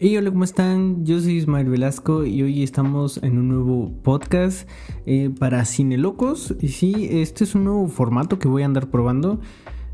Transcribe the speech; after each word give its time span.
Hey, 0.00 0.16
hola, 0.16 0.30
¿cómo 0.30 0.44
están? 0.44 1.04
Yo 1.04 1.18
soy 1.18 1.38
Ismael 1.38 1.68
Velasco 1.68 2.24
y 2.24 2.40
hoy 2.40 2.62
estamos 2.62 3.20
en 3.20 3.36
un 3.36 3.48
nuevo 3.48 3.90
podcast 4.04 4.68
eh, 5.06 5.28
para 5.36 5.64
Cine 5.64 5.98
Locos. 5.98 6.54
Y 6.60 6.68
sí, 6.68 7.08
este 7.10 7.42
es 7.42 7.56
un 7.56 7.64
nuevo 7.64 7.88
formato 7.88 8.38
que 8.38 8.46
voy 8.46 8.62
a 8.62 8.66
andar 8.66 8.90
probando. 8.90 9.40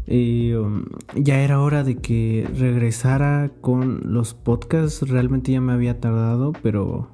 Eh, 0.06 0.58
um, 0.58 0.84
ya 1.16 1.40
era 1.40 1.58
hora 1.58 1.84
de 1.84 1.96
que 1.96 2.46
regresara 2.54 3.50
con 3.62 4.12
los 4.12 4.34
podcasts. 4.34 5.08
Realmente 5.08 5.52
ya 5.52 5.62
me 5.62 5.72
había 5.72 5.98
tardado, 6.00 6.52
pero, 6.62 7.08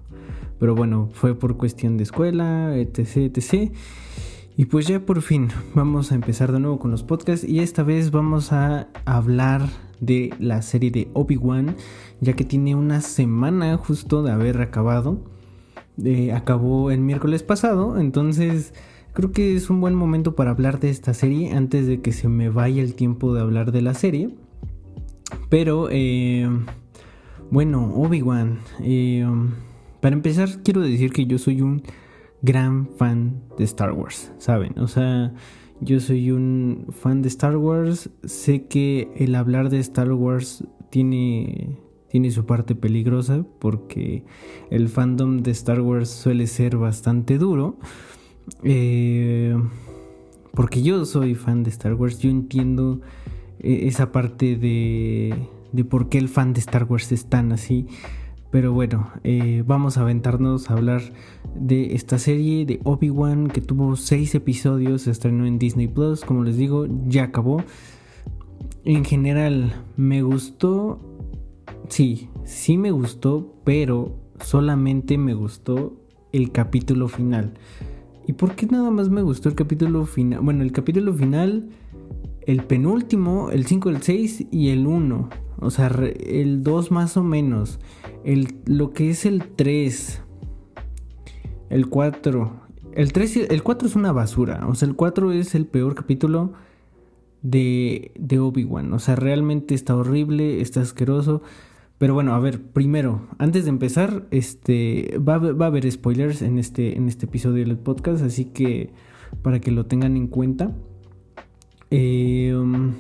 pero 0.59 0.75
bueno, 0.75 1.11
fue 1.13 1.37
por 1.37 1.57
cuestión 1.57 1.97
de 1.97 2.03
escuela, 2.03 2.77
etc, 2.77 3.19
etc. 3.37 3.73
Y 4.57 4.65
pues 4.65 4.89
ya 4.89 5.07
por 5.07 5.23
fin 5.23 5.47
vamos 5.77 6.11
a 6.11 6.17
empezar 6.17 6.51
de 6.51 6.59
nuevo 6.59 6.81
con 6.81 6.91
los 6.91 7.05
podcasts 7.05 7.49
y 7.49 7.61
esta 7.61 7.85
vez 7.85 8.11
vamos 8.11 8.53
a 8.53 8.89
hablar 9.05 9.69
de 10.01 10.35
la 10.39 10.63
serie 10.63 10.91
de 10.91 11.09
Obi-Wan, 11.13 11.77
ya 12.21 12.33
que 12.33 12.45
tiene 12.45 12.75
una 12.75 13.01
semana 13.01 13.77
justo 13.77 14.23
de 14.23 14.33
haber 14.33 14.61
acabado. 14.61 15.19
Eh, 16.03 16.33
acabó 16.33 16.91
el 16.91 17.01
miércoles 17.01 17.43
pasado, 17.43 17.99
entonces 17.99 18.73
creo 19.13 19.33
que 19.33 19.55
es 19.55 19.69
un 19.69 19.81
buen 19.81 19.95
momento 19.95 20.35
para 20.35 20.51
hablar 20.51 20.81
de 20.81 20.89
esta 20.89 21.13
serie 21.13 21.53
antes 21.53 21.87
de 21.87 22.01
que 22.01 22.13
se 22.13 22.29
me 22.29 22.49
vaya 22.49 22.83
el 22.83 22.95
tiempo 22.95 23.35
de 23.35 23.41
hablar 23.41 23.73
de 23.73 23.83
la 23.83 23.95
serie. 23.95 24.31
Pero, 25.49 25.89
eh, 25.91 26.49
bueno, 27.51 27.93
Obi-Wan. 27.95 28.61
Eh, 28.81 29.27
para 30.01 30.15
empezar, 30.15 30.63
quiero 30.63 30.81
decir 30.81 31.13
que 31.13 31.27
yo 31.27 31.39
soy 31.39 31.61
un 31.61 31.83
gran 32.43 32.89
fan 32.97 33.43
de 33.59 33.65
Star 33.65 33.93
Wars, 33.93 34.33
¿saben? 34.39 34.79
O 34.79 34.89
sea, 34.89 35.35
yo 35.81 35.99
soy 36.01 36.31
un 36.31 36.87
fan 36.91 37.23
de 37.23 37.29
Star 37.29 37.57
Wars. 37.57 38.11
Sé 38.25 38.67
que 38.67 39.09
el 39.17 39.35
hablar 39.35 39.71
de 39.71 39.79
Star 39.79 40.13
Wars 40.13 40.65
tiene, 40.91 41.79
tiene 42.09 42.31
su 42.31 42.45
parte 42.45 42.75
peligrosa 42.75 43.45
porque 43.59 44.25
el 44.71 44.89
fandom 44.89 45.43
de 45.43 45.51
Star 45.53 45.81
Wars 45.81 46.11
suele 46.11 46.47
ser 46.47 46.77
bastante 46.77 47.39
duro. 47.39 47.79
Eh, 48.63 49.57
porque 50.53 50.83
yo 50.83 51.05
soy 51.05 51.35
fan 51.35 51.63
de 51.63 51.71
Star 51.71 51.95
Wars. 51.95 52.19
Yo 52.19 52.31
entiendo 52.31 53.01
eh, 53.61 53.81
esa 53.85 54.13
parte 54.13 54.57
de, 54.57 55.35
de 55.73 55.85
por 55.85 56.09
qué 56.09 56.19
el 56.19 56.29
fan 56.29 56.53
de 56.53 56.61
Star 56.61 56.85
Wars 56.85 57.11
es 57.13 57.27
tan 57.27 57.53
así. 57.53 57.87
Pero 58.51 58.73
bueno, 58.73 59.11
eh, 59.23 59.63
vamos 59.65 59.97
a 59.97 60.01
aventarnos 60.01 60.71
a 60.71 60.75
hablar 60.75 61.03
de 61.55 61.95
esta 61.95 62.19
serie 62.19 62.67
de 62.67 62.81
Obi-Wan 62.83 63.47
que 63.49 63.61
tuvo 63.61 63.95
seis 63.95 64.35
episodios, 64.35 65.03
se 65.03 65.13
estrenó 65.13 65.47
en 65.47 65.59
Disney 65.59 65.87
Plus, 65.87 66.25
como 66.25 66.43
les 66.43 66.57
digo, 66.57 66.87
ya 67.07 67.25
acabó. 67.25 67.63
En 68.85 69.05
general, 69.05 69.73
me 69.97 70.23
gustó, 70.23 71.01
sí, 71.89 72.29
sí 72.45 72.77
me 72.77 72.91
gustó, 72.91 73.55
pero 73.65 74.17
solamente 74.41 75.17
me 75.17 75.35
gustó 75.35 75.97
el 76.33 76.51
capítulo 76.51 77.07
final. 77.07 77.55
¿Y 78.27 78.33
por 78.33 78.55
qué 78.57 78.67
nada 78.67 78.91
más 78.91 79.09
me 79.11 79.23
gustó 79.23 79.49
el 79.49 79.55
capítulo 79.55 80.07
final? 80.07 80.41
Bueno, 80.41 80.63
el 80.63 80.73
capítulo 80.73 81.13
final, 81.15 81.71
el 82.47 82.65
penúltimo, 82.65 83.51
el 83.51 83.67
5, 83.67 83.91
el 83.91 84.03
6 84.03 84.47
y 84.51 84.69
el 84.71 84.87
1. 84.87 85.29
O 85.61 85.71
sea, 85.71 85.89
el 85.89 86.63
2 86.63 86.91
más 86.91 87.17
o 87.17 87.23
menos. 87.23 87.79
El, 88.25 88.55
lo 88.67 88.91
que 88.93 89.11
es 89.11 89.27
el 89.27 89.45
3. 89.57 90.23
El 91.69 91.89
4. 91.89 92.53
El 92.95 93.13
3 93.13 93.37
el 93.51 93.63
4 93.63 93.89
es 93.89 93.97
una 93.97 94.13
basura. 94.13 94.67
O 94.67 94.75
sea, 94.75 94.89
el 94.89 94.97
4 94.97 95.33
es 95.33 95.55
el 95.55 95.67
peor 95.67 95.95
capítulo 95.95 96.53
de, 97.43 98.13
de 98.19 98.39
Obi-Wan. 98.39 98.93
O 98.93 98.99
sea, 98.99 99.17
realmente 99.17 99.75
está 99.75 99.95
horrible, 99.95 100.61
está 100.61 100.81
asqueroso. 100.81 101.43
Pero 101.99 102.15
bueno, 102.15 102.35
a 102.35 102.41
ver, 102.41 102.63
primero, 102.63 103.29
antes 103.39 103.65
de 103.65 103.71
empezar, 103.71 104.27
este 104.31 105.19
va, 105.19 105.37
va 105.37 105.67
a 105.67 105.69
haber 105.69 105.91
spoilers 105.93 106.41
en 106.41 106.59
este, 106.59 106.97
en 106.97 107.09
este 107.09 107.27
episodio 107.27 107.63
del 107.63 107.77
podcast, 107.77 108.25
así 108.25 108.47
que 108.47 108.91
para 109.43 109.61
que 109.61 109.71
lo 109.71 109.85
tengan 109.85 110.17
en 110.17 110.27
cuenta. 110.27 110.75
Eh, 111.91 112.55
um, 112.55 112.93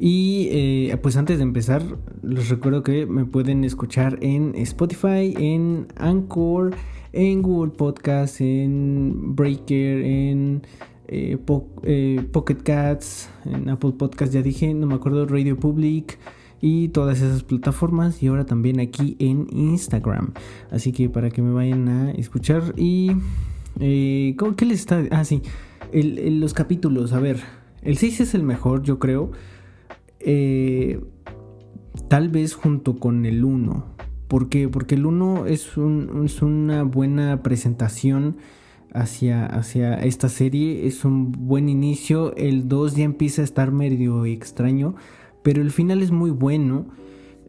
y 0.00 0.48
eh, 0.50 0.98
pues 1.02 1.18
antes 1.18 1.36
de 1.36 1.42
empezar, 1.42 1.82
les 2.22 2.48
recuerdo 2.48 2.82
que 2.82 3.04
me 3.04 3.26
pueden 3.26 3.64
escuchar 3.64 4.18
en 4.22 4.54
Spotify, 4.54 5.34
en 5.36 5.88
Anchor, 5.96 6.74
en 7.12 7.42
Google 7.42 7.72
Podcast, 7.72 8.40
en 8.40 9.36
Breaker, 9.36 10.00
en 10.00 10.62
eh, 11.06 11.36
eh, 11.82 12.22
Pocket 12.32 12.62
Cats, 12.62 13.28
en 13.44 13.68
Apple 13.68 13.92
Podcast, 13.98 14.32
ya 14.32 14.40
dije, 14.40 14.72
no 14.72 14.86
me 14.86 14.94
acuerdo, 14.94 15.26
Radio 15.26 15.58
Public 15.58 16.18
y 16.62 16.88
todas 16.88 17.20
esas 17.20 17.42
plataformas 17.42 18.22
y 18.22 18.28
ahora 18.28 18.46
también 18.46 18.80
aquí 18.80 19.16
en 19.18 19.48
Instagram. 19.52 20.32
Así 20.70 20.92
que 20.92 21.10
para 21.10 21.28
que 21.28 21.42
me 21.42 21.52
vayan 21.52 21.88
a 21.88 22.10
escuchar 22.12 22.72
y... 22.74 23.12
¿Qué 23.78 24.34
les 24.66 24.80
está...? 24.80 25.02
Ah, 25.10 25.24
sí, 25.24 25.42
los 25.92 26.54
capítulos, 26.54 27.12
a 27.12 27.20
ver, 27.20 27.40
el 27.82 27.96
6 27.96 28.20
es 28.20 28.34
el 28.34 28.42
mejor, 28.42 28.82
yo 28.82 28.98
creo. 28.98 29.32
Eh, 30.20 31.00
tal 32.08 32.28
vez 32.28 32.54
junto 32.54 32.98
con 32.98 33.24
el 33.26 33.44
1. 33.44 33.86
¿Por 34.28 34.48
qué? 34.48 34.68
Porque 34.68 34.94
el 34.94 35.06
1 35.06 35.46
es, 35.46 35.76
una 35.76 36.82
buena 36.84 37.42
presentación 37.42 38.36
hacia, 38.92 39.46
hacia 39.46 39.94
esta 39.94 40.28
serie, 40.28 40.86
es 40.86 41.04
un 41.04 41.32
buen 41.32 41.68
inicio. 41.68 42.34
El 42.36 42.68
2 42.68 42.96
ya 42.96 43.04
empieza 43.04 43.42
a 43.42 43.44
estar 43.44 43.72
medio 43.72 44.24
extraño, 44.26 44.94
pero 45.42 45.62
el 45.62 45.70
final 45.70 46.02
es 46.02 46.10
muy 46.10 46.30
bueno. 46.30 46.86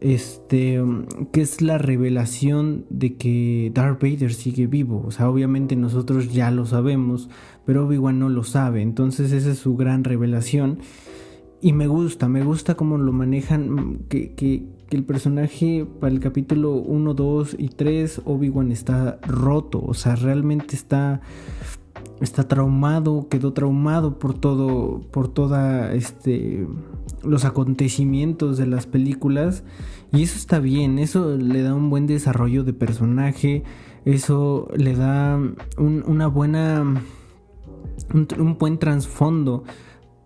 Este, 0.01 0.84
que 1.31 1.41
es 1.41 1.62
la 1.62 1.78
revelación 1.78 2.85
de 2.89 3.17
que 3.17 3.72
Darth 3.73 4.01
Vader 4.01 4.34
sigue 4.34 4.66
vivo. 4.66 5.03
O 5.06 5.12
sea, 5.12 5.29
obviamente 5.29 5.75
nosotros 5.75 6.34
ya 6.34 6.50
lo 6.50 6.66
sabemos, 6.66 7.29
pero 7.66 7.85
Obi-Wan 7.85 8.17
no 8.17 8.28
lo 8.28 8.44
sabe. 8.44 8.81
Entonces, 8.81 9.31
esa 9.31 9.51
es 9.51 9.59
su 9.59 9.75
gran 9.75 10.03
revelación. 10.03 10.79
Y 11.61 11.73
me 11.73 11.85
gusta, 11.85 12.28
me 12.28 12.44
gusta 12.44 12.73
cómo 12.73 12.97
lo 12.97 13.11
manejan, 13.13 14.00
que, 14.09 14.34
que, 14.34 14.63
el 14.90 15.06
personaje 15.06 15.85
para 16.01 16.11
el 16.11 16.19
capítulo 16.19 16.73
1, 16.73 17.13
2 17.13 17.56
y 17.59 17.69
3, 17.69 18.23
Obi-Wan 18.25 18.73
está 18.73 19.22
roto, 19.25 19.81
o 19.81 19.94
sea, 19.94 20.17
realmente 20.17 20.75
está, 20.75 21.22
está 22.22 22.48
traumado, 22.48 23.28
quedó 23.30 23.54
traumado 23.54 24.20
por 24.20 24.38
todo, 24.38 25.02
por 25.12 25.28
toda, 25.28 25.94
este, 25.94 26.68
los 27.24 27.46
acontecimientos 27.46 28.58
de 28.58 28.68
las 28.68 28.86
películas. 28.86 29.64
Y 30.14 30.24
eso 30.24 30.38
está 30.38 30.59
bien, 30.59 31.00
eso 31.00 31.38
le 31.38 31.62
da 31.62 31.74
un 31.74 31.90
buen 31.90 32.08
desarrollo 32.08 32.64
de 32.64 32.74
personaje, 32.74 33.64
eso 34.06 34.68
le 34.76 34.96
da 34.96 35.40
una 35.78 36.28
buena, 36.28 36.82
un, 38.14 38.28
un 38.38 38.58
buen 38.58 38.78
trasfondo 38.78 39.64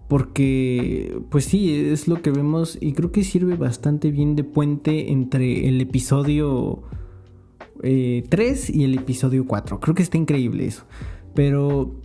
porque, 0.08 1.20
pues 1.30 1.46
sí, 1.46 1.74
es 1.74 2.08
lo 2.08 2.22
que 2.22 2.30
vemos 2.30 2.78
y 2.80 2.94
creo 2.94 3.12
que 3.12 3.24
sirve 3.24 3.56
bastante 3.56 4.12
bien 4.12 4.36
de 4.36 4.44
puente 4.44 5.12
entre 5.12 5.68
el 5.68 5.82
episodio 5.82 6.84
3 7.82 7.84
eh, 7.84 8.74
y 8.74 8.84
el 8.84 8.94
episodio 8.94 9.46
4. 9.48 9.80
Creo 9.80 9.96
que 9.96 10.04
está 10.04 10.18
increíble 10.18 10.68
eso. 10.68 10.84
Pero, 11.36 12.02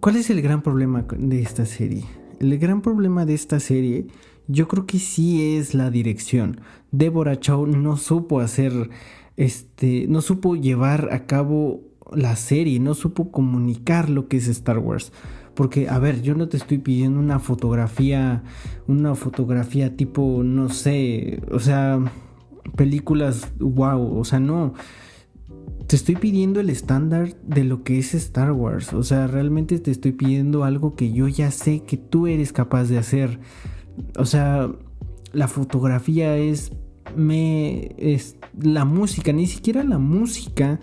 ¿cuál 0.00 0.16
es 0.16 0.30
el 0.30 0.40
gran 0.40 0.62
problema 0.62 1.04
de 1.18 1.42
esta 1.42 1.66
serie? 1.66 2.04
El 2.40 2.56
gran 2.58 2.80
problema 2.82 3.26
de 3.26 3.34
esta 3.34 3.58
serie, 3.58 4.06
yo 4.46 4.68
creo 4.68 4.86
que 4.86 5.00
sí 5.00 5.56
es 5.56 5.74
la 5.74 5.90
dirección. 5.90 6.60
Deborah 6.92 7.38
Chow 7.38 7.66
no 7.66 7.96
supo 7.96 8.40
hacer, 8.40 8.90
este, 9.36 10.06
no 10.08 10.22
supo 10.22 10.54
llevar 10.54 11.08
a 11.12 11.26
cabo 11.26 11.82
la 12.12 12.36
serie, 12.36 12.78
no 12.78 12.94
supo 12.94 13.30
comunicar 13.30 14.08
lo 14.08 14.28
que 14.28 14.36
es 14.36 14.46
Star 14.46 14.78
Wars. 14.78 15.12
Porque, 15.54 15.88
a 15.88 15.98
ver, 15.98 16.22
yo 16.22 16.36
no 16.36 16.48
te 16.48 16.56
estoy 16.56 16.78
pidiendo 16.78 17.18
una 17.18 17.40
fotografía, 17.40 18.44
una 18.86 19.16
fotografía 19.16 19.96
tipo, 19.96 20.42
no 20.44 20.68
sé, 20.68 21.42
o 21.50 21.58
sea, 21.58 21.98
películas, 22.76 23.52
wow, 23.58 24.18
o 24.18 24.24
sea, 24.24 24.38
no. 24.38 24.74
Te 25.88 25.96
estoy 25.96 26.16
pidiendo 26.16 26.60
el 26.60 26.68
estándar 26.68 27.34
de 27.42 27.64
lo 27.64 27.82
que 27.82 27.98
es 27.98 28.12
Star 28.12 28.52
Wars. 28.52 28.92
O 28.92 29.02
sea, 29.02 29.26
realmente 29.26 29.78
te 29.78 29.90
estoy 29.90 30.12
pidiendo 30.12 30.64
algo 30.64 30.94
que 30.94 31.12
yo 31.12 31.28
ya 31.28 31.50
sé 31.50 31.80
que 31.80 31.96
tú 31.96 32.26
eres 32.26 32.52
capaz 32.52 32.84
de 32.84 32.98
hacer. 32.98 33.40
O 34.18 34.26
sea, 34.26 34.70
la 35.32 35.48
fotografía 35.48 36.36
es 36.36 36.72
me 37.16 37.94
es 37.96 38.36
la 38.60 38.84
música, 38.84 39.32
ni 39.32 39.46
siquiera 39.46 39.82
la 39.82 39.96
música 39.96 40.78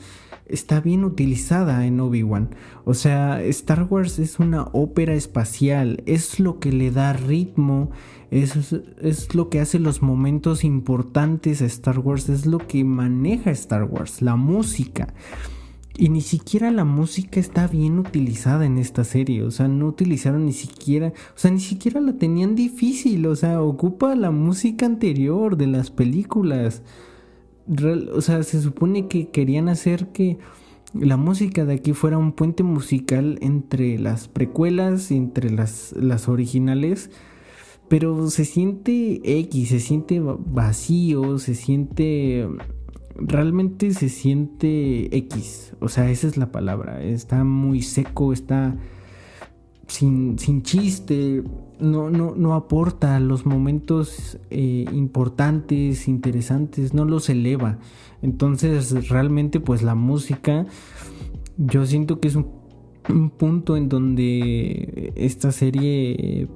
está 0.48 0.80
bien 0.80 1.04
utilizada 1.04 1.86
en 1.86 2.00
Obi-Wan. 2.00 2.56
O 2.84 2.96
sea, 2.96 3.44
Star 3.44 3.84
Wars 3.84 4.18
es 4.18 4.40
una 4.40 4.64
ópera 4.74 5.14
espacial, 5.14 6.02
es 6.08 6.40
lo 6.40 6.60
que 6.60 6.72
le 6.72 6.90
da 6.90 7.14
ritmo, 7.14 7.92
es, 8.32 8.74
es, 9.02 9.36
lo 9.36 9.50
que 9.50 9.60
hace 9.60 9.80
los 9.80 10.02
momentos 10.02 10.64
importantes 10.64 11.62
a 11.62 11.66
Star 11.66 12.00
Wars, 12.00 12.30
es 12.30 12.46
lo 12.46 12.60
que 12.60 12.84
maneja 12.84 13.52
Star 13.52 13.84
Wars, 13.84 14.22
la 14.22 14.36
música. 14.36 15.14
Y 15.98 16.10
ni 16.10 16.22
siquiera 16.22 16.72
la 16.72 16.84
música 16.84 17.40
está 17.40 17.68
bien 17.68 18.00
utilizada 18.00 18.66
en 18.66 18.78
esta 18.78 19.04
serie. 19.06 19.44
O 19.44 19.52
sea, 19.52 19.68
no 19.68 19.88
utilizaron 19.88 20.46
ni 20.46 20.52
siquiera. 20.52 21.14
O 21.36 21.38
sea, 21.40 21.52
ni 21.52 21.62
siquiera 21.62 22.02
la 22.02 22.14
tenían 22.14 22.56
difícil. 22.56 23.26
O 23.28 23.36
sea, 23.36 23.62
ocupa 23.62 24.14
la 24.16 24.32
música 24.32 24.86
anterior 24.86 25.56
de 25.56 25.68
las 25.68 25.92
películas. 25.92 26.82
o 28.14 28.22
sea, 28.22 28.44
se 28.44 28.62
supone 28.62 29.08
que 29.08 29.30
querían 29.30 29.70
hacer 29.70 30.10
que 30.10 30.38
la 30.94 31.18
música 31.18 31.66
de 31.66 31.76
aquí 31.76 31.94
fuera 31.94 32.18
un 32.18 32.34
puente 32.34 32.64
musical 32.64 33.38
entre 33.42 33.98
las 33.98 34.28
precuelas 34.28 35.12
y 35.12 35.16
entre 35.18 35.50
las, 35.50 35.94
las 35.98 36.28
originales. 36.28 37.10
Pero 37.88 38.30
se 38.30 38.46
siente 38.46 39.22
X, 39.24 39.70
se 39.70 39.80
siente 39.80 40.20
vacío, 40.20 41.38
se 41.38 41.56
siente 41.56 42.48
realmente 43.18 43.94
se 43.94 44.10
siente 44.10 45.16
X. 45.16 45.74
O 45.80 45.90
sea, 45.90 46.10
esa 46.10 46.28
es 46.28 46.38
la 46.38 46.52
palabra. 46.52 47.04
Está 47.04 47.44
muy 47.44 47.82
seco, 47.82 48.34
está 48.34 48.76
sin, 49.88 50.38
sin 50.40 50.64
chiste. 50.64 51.44
No, 51.80 52.10
no, 52.10 52.36
no 52.36 52.54
aporta 52.54 53.20
los 53.20 53.46
momentos 53.46 54.38
eh, 54.50 54.86
importantes, 54.94 56.08
interesantes, 56.08 56.94
no 56.94 57.06
los 57.06 57.30
eleva. 57.30 57.80
Entonces, 58.22 59.10
realmente, 59.10 59.60
pues 59.60 59.84
la 59.84 59.96
música, 59.96 60.66
yo 61.58 61.86
siento 61.86 62.20
que 62.20 62.30
es 62.30 62.36
un, 62.36 62.66
punto 63.38 63.78
en 63.78 63.88
donde 63.88 65.14
esta 65.16 65.52
serie 65.52 66.48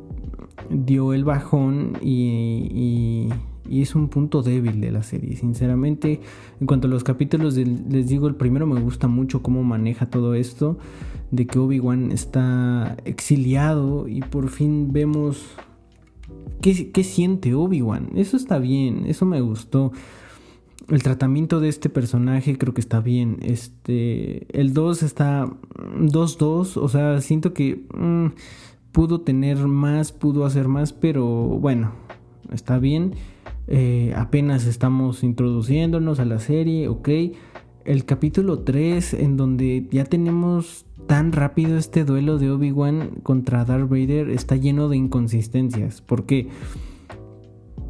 dio 0.70 1.14
el 1.14 1.24
bajón 1.24 1.98
y 2.02 3.30
y 3.70 3.82
es 3.82 3.96
un 3.96 4.10
punto 4.10 4.42
débil 4.42 4.82
de 4.82 4.92
la 4.92 5.04
serie. 5.04 5.36
Sinceramente, 5.36 6.20
en 6.60 6.68
cuanto 6.68 6.88
a 6.88 6.90
los 6.90 7.04
capítulos, 7.04 7.56
les 7.56 8.08
digo, 8.08 8.28
el 8.28 8.36
primero 8.36 8.66
me 8.66 8.82
gusta 8.82 9.08
mucho 9.08 9.44
cómo 9.44 9.64
maneja 9.64 10.10
todo 10.10 10.34
esto, 10.34 10.78
de 11.32 11.46
que 11.46 11.60
Obi-Wan 11.60 12.12
está 12.12 12.98
exiliado 13.06 14.08
y 14.08 14.22
por 14.22 14.50
fin 14.50 14.92
vemos 14.92 15.46
qué, 16.62 16.92
qué 16.92 17.04
siente 17.04 17.54
Obi-Wan. 17.54 18.10
Eso 18.16 18.36
está 18.36 18.58
bien, 18.58 19.06
eso 19.06 19.26
me 19.26 19.40
gustó. 19.42 19.92
El 20.88 21.04
tratamiento 21.04 21.60
de 21.60 21.70
este 21.70 21.88
personaje 21.90 22.58
creo 22.58 22.74
que 22.74 22.82
está 22.82 23.00
bien. 23.00 23.38
Este, 23.44 24.48
el 24.60 24.74
2 24.74 25.04
está 25.04 25.48
2-2, 25.78 26.78
o 26.78 26.90
sea, 26.90 27.22
siento 27.22 27.54
que 27.54 27.86
mm, 27.94 28.30
pudo 28.92 29.22
tener 29.22 29.58
más, 29.68 30.12
pudo 30.12 30.46
hacer 30.46 30.68
más, 30.68 30.94
pero 30.94 31.26
bueno, 31.26 31.94
está 32.52 32.80
bien. 32.80 33.14
Eh, 33.68 34.14
apenas 34.16 34.66
estamos 34.66 35.24
introduciéndonos 35.24 36.20
a 36.20 36.26
la 36.26 36.40
serie, 36.40 36.88
ok. 36.88 37.10
El 37.86 38.06
capítulo 38.06 38.60
3, 38.60 39.14
en 39.14 39.38
donde 39.38 39.88
ya 39.92 40.06
tenemos 40.06 40.86
tan 41.08 41.32
rápido 41.32 41.78
este 41.78 42.04
duelo 42.04 42.38
de 42.38 42.52
Obi-Wan 42.52 43.22
contra 43.24 43.66
Darth 43.66 43.90
Vader, 43.90 44.30
está 44.30 44.56
lleno 44.56 44.90
de 44.90 44.98
inconsistencias. 44.98 46.02
¿Por 46.02 46.26
qué? 46.26 46.50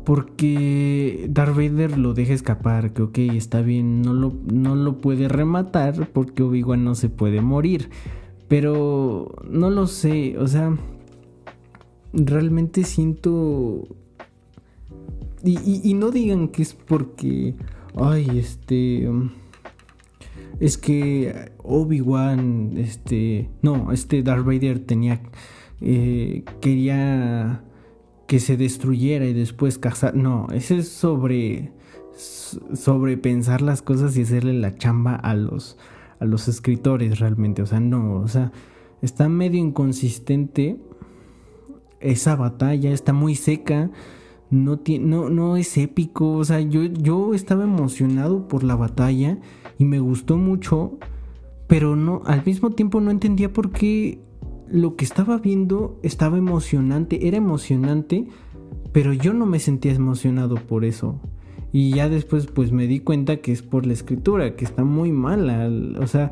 Porque 0.05 1.27
Darth 1.29 1.55
Vader 1.55 1.97
lo 1.97 2.13
deja 2.13 2.33
escapar, 2.33 2.93
que 2.93 3.01
ok, 3.03 3.17
está 3.35 3.61
bien, 3.61 4.01
no 4.01 4.13
lo, 4.13 4.33
no 4.51 4.75
lo 4.75 4.99
puede 4.99 5.27
rematar 5.27 6.09
porque 6.11 6.43
Obi-Wan 6.43 6.83
no 6.83 6.95
se 6.95 7.09
puede 7.09 7.41
morir. 7.41 7.89
Pero 8.49 9.33
no 9.49 9.69
lo 9.69 9.87
sé, 9.87 10.37
o 10.37 10.47
sea, 10.47 10.77
realmente 12.11 12.83
siento 12.83 13.87
y, 15.43 15.93
no 15.93 16.11
digan 16.11 16.49
que 16.49 16.61
es 16.61 16.73
porque, 16.73 17.55
ay, 17.95 18.39
este, 18.39 19.09
es 20.59 20.77
que 20.77 21.51
Obi-Wan, 21.63 22.73
este, 22.77 23.49
no, 23.61 23.91
este 23.91 24.21
Darth 24.21 24.45
Vader 24.45 24.79
tenía, 24.79 25.21
eh, 25.79 26.43
quería 26.59 27.63
que 28.27 28.39
se 28.39 28.57
destruyera 28.57 29.25
y 29.25 29.33
después 29.33 29.77
cazar. 29.77 30.15
No, 30.15 30.47
ese 30.51 30.79
es 30.79 30.89
sobre, 30.89 31.71
sobre 32.13 33.17
pensar 33.17 33.61
las 33.61 33.81
cosas 33.81 34.17
y 34.17 34.23
hacerle 34.23 34.53
la 34.53 34.75
chamba 34.75 35.15
a 35.15 35.35
los, 35.35 35.77
a 36.19 36.25
los 36.25 36.47
escritores 36.47 37.19
realmente. 37.19 37.61
O 37.61 37.65
sea, 37.65 37.79
no, 37.79 38.15
o 38.15 38.27
sea, 38.27 38.51
está 39.01 39.29
medio 39.29 39.59
inconsistente 39.59 40.77
esa 41.99 42.35
batalla, 42.35 42.91
está 42.91 43.13
muy 43.13 43.35
seca 43.35 43.91
no, 44.49 44.81
no, 44.99 45.29
no 45.29 45.57
es 45.57 45.77
épico. 45.77 46.33
O 46.33 46.43
sea, 46.43 46.59
yo, 46.59 46.83
yo 46.83 47.33
estaba 47.33 47.63
emocionado 47.63 48.47
por 48.47 48.63
la 48.63 48.75
batalla 48.75 49.37
y 49.77 49.85
me 49.85 49.99
gustó 49.99 50.37
mucho, 50.37 50.97
pero 51.67 51.95
no, 51.95 52.21
al 52.25 52.43
mismo 52.45 52.71
tiempo 52.71 53.01
no 53.01 53.11
entendía 53.11 53.51
por 53.53 53.71
qué 53.71 54.19
lo 54.67 54.95
que 54.95 55.05
estaba 55.05 55.37
viendo 55.37 55.99
estaba 56.03 56.37
emocionante, 56.37 57.27
era 57.27 57.37
emocionante, 57.37 58.27
pero 58.91 59.13
yo 59.13 59.33
no 59.33 59.45
me 59.45 59.59
sentía 59.59 59.93
emocionado 59.93 60.55
por 60.55 60.85
eso. 60.85 61.19
Y 61.71 61.91
ya 61.91 62.09
después 62.09 62.47
pues 62.47 62.71
me 62.71 62.87
di 62.87 62.99
cuenta 62.99 63.37
que 63.37 63.51
es 63.51 63.61
por 63.61 63.85
la 63.85 63.93
escritura, 63.93 64.55
que 64.55 64.65
está 64.65 64.83
muy 64.83 65.11
mala, 65.11 65.69
o 65.99 66.07
sea, 66.07 66.31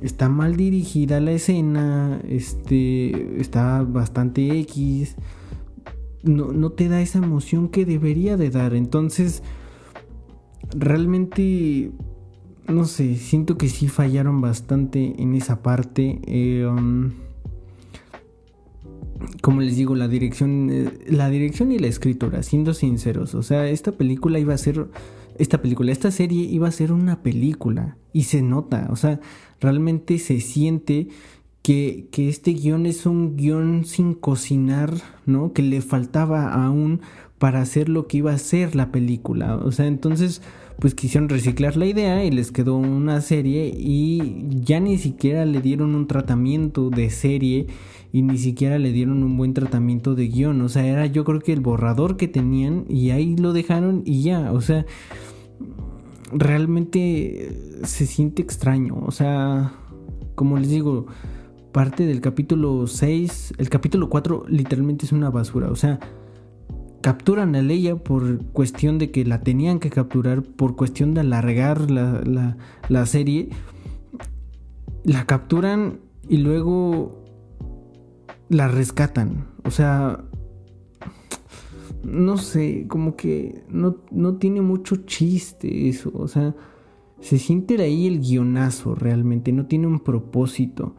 está 0.00 0.28
mal 0.28 0.56
dirigida 0.56 1.20
la 1.20 1.32
escena, 1.32 2.20
este, 2.26 3.40
está 3.40 3.82
bastante 3.82 4.58
X 4.60 5.16
no, 6.22 6.70
te 6.70 6.88
da 6.88 7.00
esa 7.00 7.18
emoción 7.18 7.68
que 7.68 7.84
debería 7.84 8.36
de 8.36 8.50
dar. 8.50 8.74
Entonces, 8.74 9.42
realmente, 10.74 11.90
no 12.68 12.84
sé, 12.84 13.16
siento 13.16 13.58
que 13.58 13.68
sí 13.68 13.88
fallaron 13.88 14.40
bastante 14.40 15.20
en 15.20 15.34
esa 15.34 15.62
parte. 15.62 16.20
Eh, 16.26 16.66
um, 16.66 17.12
como 19.40 19.60
les 19.60 19.76
digo, 19.76 19.94
la 19.94 20.08
dirección, 20.08 20.70
eh, 20.70 20.90
la 21.06 21.30
dirección 21.30 21.72
y 21.72 21.78
la 21.78 21.88
escritura, 21.88 22.42
siendo 22.42 22.74
sinceros, 22.74 23.34
o 23.34 23.42
sea, 23.42 23.68
esta 23.68 23.92
película 23.92 24.38
iba 24.38 24.54
a 24.54 24.58
ser, 24.58 24.86
esta 25.38 25.60
película, 25.60 25.92
esta 25.92 26.10
serie 26.10 26.44
iba 26.44 26.68
a 26.68 26.72
ser 26.72 26.92
una 26.92 27.22
película 27.22 27.96
y 28.12 28.24
se 28.24 28.42
nota, 28.42 28.88
o 28.90 28.96
sea, 28.96 29.20
realmente 29.60 30.18
se 30.18 30.40
siente 30.40 31.08
que, 31.62 32.08
este 32.16 32.52
guion 32.52 32.86
es 32.86 33.06
un 33.06 33.36
guion 33.36 33.84
sin 33.84 34.14
cocinar, 34.14 34.92
¿no? 35.26 35.52
Que 35.52 35.62
le 35.62 35.80
faltaba 35.80 36.52
aún 36.52 37.00
para 37.42 37.60
hacer 37.60 37.88
lo 37.88 38.06
que 38.06 38.18
iba 38.18 38.32
a 38.32 38.38
ser 38.38 38.76
la 38.76 38.92
película. 38.92 39.56
O 39.56 39.72
sea, 39.72 39.88
entonces, 39.88 40.42
pues 40.78 40.94
quisieron 40.94 41.28
reciclar 41.28 41.76
la 41.76 41.86
idea 41.86 42.24
y 42.24 42.30
les 42.30 42.52
quedó 42.52 42.76
una 42.76 43.20
serie 43.20 43.74
y 43.76 44.44
ya 44.48 44.78
ni 44.78 44.96
siquiera 44.96 45.44
le 45.44 45.60
dieron 45.60 45.96
un 45.96 46.06
tratamiento 46.06 46.88
de 46.88 47.10
serie 47.10 47.66
y 48.12 48.22
ni 48.22 48.38
siquiera 48.38 48.78
le 48.78 48.92
dieron 48.92 49.24
un 49.24 49.36
buen 49.36 49.54
tratamiento 49.54 50.14
de 50.14 50.28
guion. 50.28 50.60
O 50.60 50.68
sea, 50.68 50.86
era 50.86 51.06
yo 51.06 51.24
creo 51.24 51.40
que 51.40 51.52
el 51.52 51.58
borrador 51.58 52.16
que 52.16 52.28
tenían 52.28 52.84
y 52.88 53.10
ahí 53.10 53.34
lo 53.36 53.52
dejaron 53.52 54.04
y 54.06 54.22
ya. 54.22 54.52
O 54.52 54.60
sea, 54.60 54.86
realmente 56.30 57.80
se 57.82 58.06
siente 58.06 58.40
extraño. 58.40 59.02
O 59.04 59.10
sea, 59.10 59.72
como 60.36 60.58
les 60.58 60.70
digo, 60.70 61.06
parte 61.72 62.06
del 62.06 62.20
capítulo 62.20 62.86
6, 62.86 63.54
el 63.58 63.68
capítulo 63.68 64.08
4 64.08 64.44
literalmente 64.46 65.06
es 65.06 65.10
una 65.10 65.28
basura, 65.28 65.72
o 65.72 65.74
sea, 65.74 65.98
capturan 67.02 67.54
a 67.54 67.62
Leia 67.62 67.96
por 67.96 68.42
cuestión 68.46 68.98
de 68.98 69.10
que 69.10 69.24
la 69.24 69.42
tenían 69.42 69.78
que 69.78 69.90
capturar, 69.90 70.42
por 70.42 70.76
cuestión 70.76 71.12
de 71.12 71.20
alargar 71.20 71.90
la, 71.90 72.56
la 72.88 73.06
serie, 73.06 73.50
la 75.04 75.26
capturan 75.26 76.00
y 76.28 76.38
luego 76.38 77.22
la 78.48 78.68
rescatan, 78.68 79.48
o 79.64 79.70
sea, 79.70 80.24
no 82.04 82.36
sé, 82.36 82.86
como 82.88 83.16
que 83.16 83.64
no, 83.68 83.96
no 84.10 84.36
tiene 84.36 84.60
mucho 84.60 84.96
chiste 84.96 85.88
eso, 85.88 86.10
o 86.14 86.28
sea, 86.28 86.54
se 87.20 87.38
siente 87.38 87.80
ahí 87.80 88.06
el 88.06 88.20
guionazo 88.20 88.94
realmente, 88.94 89.52
no 89.52 89.66
tiene 89.66 89.86
un 89.86 90.00
propósito. 90.00 90.96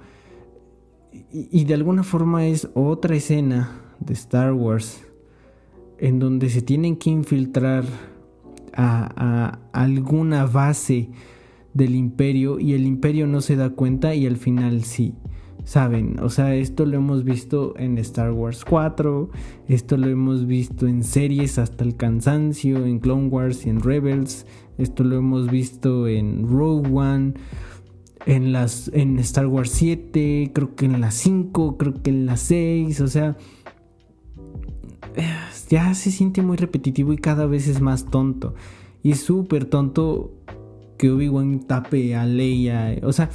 Y, 1.31 1.65
de 1.65 1.73
alguna 1.73 2.03
forma 2.03 2.45
es 2.45 2.69
otra 2.75 3.15
escena 3.15 3.95
de 3.99 4.13
Star 4.13 4.53
Wars 4.53 5.03
en 6.03 6.19
donde 6.19 6.49
se 6.49 6.61
tienen 6.61 6.97
que 6.97 7.09
infiltrar 7.09 7.85
a, 8.73 9.59
alguna 9.71 10.45
base 10.45 11.09
del 11.73 11.95
imperio 11.95 12.59
y 12.59 12.73
el 12.73 12.85
imperio 12.85 13.25
no 13.25 13.39
se 13.39 13.55
da 13.55 13.69
cuenta 13.69 14.13
y 14.13 14.27
al 14.27 14.35
final 14.35 14.83
sí. 14.83 15.15
Saben, 15.63 16.19
o 16.19 16.29
sea, 16.29 16.55
esto 16.55 16.85
lo 16.85 16.97
hemos 16.97 17.23
visto 17.23 17.73
en 17.77 17.97
Star 17.99 18.33
Wars 18.33 18.65
4, 18.65 19.29
esto 19.69 19.95
lo 19.95 20.07
hemos 20.09 20.45
visto 20.45 20.87
en 20.87 21.05
series 21.05 21.57
hasta 21.57 21.85
el 21.85 21.95
cansancio, 21.95 22.85
en 22.85 22.99
Clone 22.99 23.29
Wars 23.29 23.65
y 23.65 23.69
en 23.69 23.79
Rebels, 23.79 24.45
esto 24.77 25.05
lo 25.05 25.15
hemos 25.15 25.49
visto 25.49 26.09
en 26.09 26.49
Rogue 26.49 26.89
One 26.91 27.35
en 28.25 28.51
las 28.51 28.91
en 28.93 29.19
Star 29.19 29.47
Wars 29.47 29.69
7, 29.69 30.51
creo 30.53 30.75
que 30.75 30.83
en 30.83 30.99
la 30.99 31.11
5, 31.11 31.77
creo 31.77 31.93
que 32.03 32.09
en 32.09 32.25
la 32.25 32.35
6, 32.35 32.99
o 32.99 33.07
sea, 33.07 33.37
ya 35.69 35.93
se 35.93 36.11
siente 36.11 36.41
muy 36.41 36.57
repetitivo 36.57 37.13
y 37.13 37.17
cada 37.17 37.45
vez 37.45 37.67
es 37.67 37.81
más 37.81 38.05
tonto. 38.05 38.55
Y 39.01 39.11
es 39.11 39.21
súper 39.21 39.65
tonto 39.65 40.31
que 40.97 41.11
Obi-Wan 41.11 41.61
tape 41.67 42.15
a 42.15 42.25
Leia. 42.25 42.95
O 43.03 43.11
sea, 43.11 43.29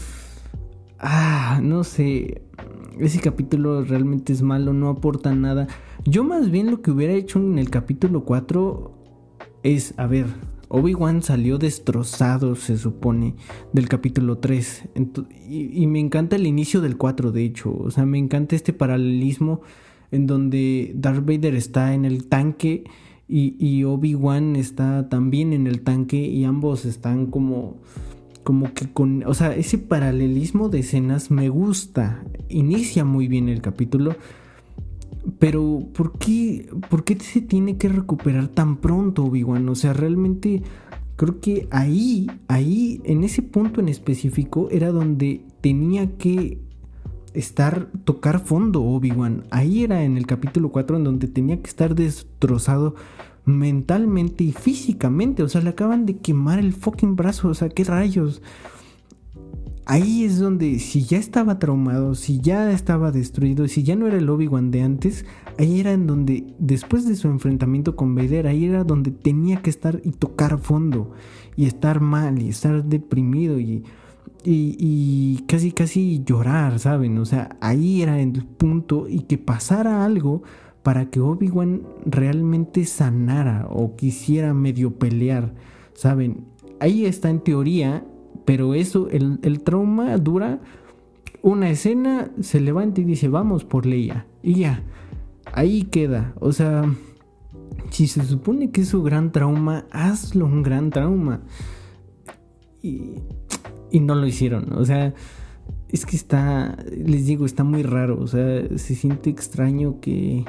ah, 0.98 1.60
no 1.62 1.84
sé. 1.84 2.42
Ese 2.98 3.20
capítulo 3.20 3.84
realmente 3.84 4.32
es 4.32 4.42
malo, 4.42 4.72
no 4.72 4.88
aporta 4.88 5.34
nada. 5.34 5.68
Yo 6.04 6.24
más 6.24 6.50
bien 6.50 6.70
lo 6.70 6.82
que 6.82 6.90
hubiera 6.90 7.12
hecho 7.12 7.38
en 7.38 7.58
el 7.58 7.70
capítulo 7.70 8.24
4 8.24 8.92
es, 9.62 9.94
a 9.98 10.06
ver, 10.06 10.26
Obi-Wan 10.68 11.22
salió 11.22 11.58
destrozado, 11.58 12.54
se 12.56 12.76
supone, 12.76 13.34
del 13.72 13.88
capítulo 13.88 14.38
3. 14.38 14.88
y, 15.48 15.86
me 15.86 16.00
encanta 16.00 16.36
el 16.36 16.46
inicio 16.46 16.80
del 16.80 16.96
4, 16.96 17.32
de 17.32 17.44
hecho. 17.44 17.74
O 17.76 17.90
sea, 17.90 18.04
me 18.04 18.18
encanta 18.18 18.56
este 18.56 18.72
paralelismo 18.72 19.62
en 20.10 20.26
donde 20.26 20.92
Darth 20.94 21.24
Vader 21.24 21.54
está 21.54 21.94
en 21.94 22.04
el 22.04 22.26
tanque 22.26 22.84
y, 23.28 23.56
y 23.58 23.84
Obi-Wan 23.84 24.56
está 24.56 25.08
también 25.08 25.52
en 25.52 25.66
el 25.66 25.82
tanque 25.82 26.18
y 26.18 26.44
ambos 26.44 26.84
están 26.84 27.26
como 27.26 27.76
como 28.48 28.72
que 28.72 28.90
con, 28.90 29.24
o 29.26 29.34
sea, 29.34 29.54
ese 29.54 29.76
paralelismo 29.76 30.70
de 30.70 30.78
escenas 30.78 31.30
me 31.30 31.50
gusta. 31.50 32.24
Inicia 32.48 33.04
muy 33.04 33.28
bien 33.28 33.50
el 33.50 33.60
capítulo, 33.60 34.16
pero 35.38 35.86
¿por 35.92 36.18
qué, 36.18 36.66
¿por 36.88 37.04
qué 37.04 37.18
se 37.20 37.42
tiene 37.42 37.76
que 37.76 37.90
recuperar 37.90 38.48
tan 38.48 38.78
pronto 38.78 39.24
Obi-Wan? 39.24 39.68
O 39.68 39.74
sea, 39.74 39.92
realmente 39.92 40.62
creo 41.16 41.40
que 41.40 41.68
ahí, 41.70 42.26
ahí, 42.46 43.02
en 43.04 43.22
ese 43.22 43.42
punto 43.42 43.82
en 43.82 43.90
específico, 43.90 44.68
era 44.70 44.92
donde 44.92 45.42
tenía 45.60 46.16
que 46.16 46.58
estar, 47.38 47.88
tocar 48.04 48.40
fondo 48.40 48.82
Obi-Wan. 48.82 49.44
Ahí 49.50 49.84
era 49.84 50.02
en 50.02 50.16
el 50.16 50.26
capítulo 50.26 50.70
4 50.70 50.96
en 50.96 51.04
donde 51.04 51.28
tenía 51.28 51.60
que 51.60 51.68
estar 51.68 51.94
destrozado 51.94 52.94
mentalmente 53.44 54.44
y 54.44 54.52
físicamente. 54.52 55.42
O 55.42 55.48
sea, 55.48 55.60
le 55.60 55.70
acaban 55.70 56.06
de 56.06 56.18
quemar 56.18 56.58
el 56.58 56.72
fucking 56.72 57.16
brazo. 57.16 57.48
O 57.48 57.54
sea, 57.54 57.68
qué 57.68 57.84
rayos. 57.84 58.42
Ahí 59.86 60.24
es 60.24 60.38
donde, 60.38 60.80
si 60.80 61.04
ya 61.04 61.16
estaba 61.16 61.58
traumado, 61.58 62.14
si 62.14 62.40
ya 62.40 62.70
estaba 62.72 63.10
destruido, 63.10 63.66
si 63.68 63.84
ya 63.84 63.96
no 63.96 64.06
era 64.06 64.18
el 64.18 64.28
Obi-Wan 64.28 64.70
de 64.70 64.82
antes, 64.82 65.24
ahí 65.58 65.80
era 65.80 65.92
en 65.92 66.06
donde, 66.06 66.52
después 66.58 67.08
de 67.08 67.16
su 67.16 67.28
enfrentamiento 67.28 67.96
con 67.96 68.14
Vader, 68.14 68.48
ahí 68.48 68.66
era 68.66 68.84
donde 68.84 69.12
tenía 69.12 69.62
que 69.62 69.70
estar 69.70 70.02
y 70.04 70.10
tocar 70.10 70.58
fondo, 70.58 71.12
y 71.56 71.64
estar 71.64 72.02
mal, 72.02 72.42
y 72.42 72.50
estar 72.50 72.84
deprimido, 72.84 73.58
y, 73.58 73.82
y, 74.44 75.42
casi, 75.46 75.72
casi 75.72 76.22
llorar, 76.24 76.78
¿saben? 76.78 77.18
O 77.18 77.24
sea, 77.24 77.56
ahí 77.60 78.02
era 78.02 78.20
el 78.20 78.44
punto, 78.44 79.08
y 79.08 79.20
que 79.20 79.38
pasara 79.38 80.04
algo 80.04 80.42
para 80.82 81.10
que 81.10 81.20
Obi-Wan 81.20 81.82
realmente 82.06 82.84
sanara 82.84 83.66
o 83.70 83.96
quisiera 83.96 84.54
medio 84.54 84.94
pelear, 84.94 85.52
¿saben? 85.94 86.46
Ahí 86.80 87.04
está 87.04 87.28
en 87.30 87.40
teoría, 87.40 88.06
pero 88.44 88.74
eso, 88.74 89.08
el, 89.10 89.60
trauma 89.62 90.16
dura 90.16 90.60
una 91.42 91.70
escena, 91.70 92.30
se 92.40 92.60
levanta 92.60 93.00
y 93.00 93.04
dice, 93.04 93.28
vamos 93.28 93.64
por 93.64 93.84
Leia. 93.84 94.26
Y 94.42 94.60
ya, 94.60 94.82
ahí 95.52 95.82
queda. 95.84 96.34
O 96.40 96.52
sea, 96.52 96.84
si 97.90 98.06
se 98.06 98.24
supone 98.24 98.70
que 98.70 98.82
es 98.82 98.88
su 98.88 99.02
gran 99.02 99.32
trauma, 99.32 99.84
hazlo 99.90 100.46
un 100.46 100.62
gran 100.62 100.90
trauma. 100.90 101.42
Y, 102.82 103.16
y 103.90 104.00
no 104.00 104.14
lo 104.14 104.26
hicieron. 104.26 104.72
O 104.74 104.84
sea, 104.84 105.14
es 105.90 106.06
que 106.06 106.16
está, 106.16 106.76
les 106.90 107.26
digo, 107.26 107.46
está 107.46 107.64
muy 107.64 107.82
raro. 107.82 108.18
O 108.20 108.26
sea, 108.26 108.66
se 108.76 108.94
siente 108.94 109.30
extraño 109.30 110.00
que 110.00 110.44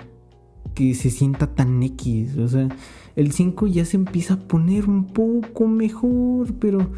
que 0.73 0.93
se 0.93 1.09
sienta 1.09 1.47
tan 1.47 1.81
X. 1.83 2.37
O 2.37 2.47
sea, 2.47 2.69
el 3.15 3.31
5 3.31 3.67
ya 3.67 3.85
se 3.85 3.97
empieza 3.97 4.35
a 4.35 4.39
poner 4.39 4.87
un 4.87 5.05
poco 5.05 5.67
mejor, 5.67 6.53
pero 6.55 6.91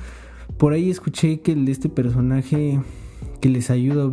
por 0.58 0.74
ahí 0.74 0.90
escuché 0.90 1.42
que 1.42 1.54
este 1.68 1.90
personaje 1.90 2.80
que 3.40 3.50
les 3.50 3.70
ayuda 3.70 4.08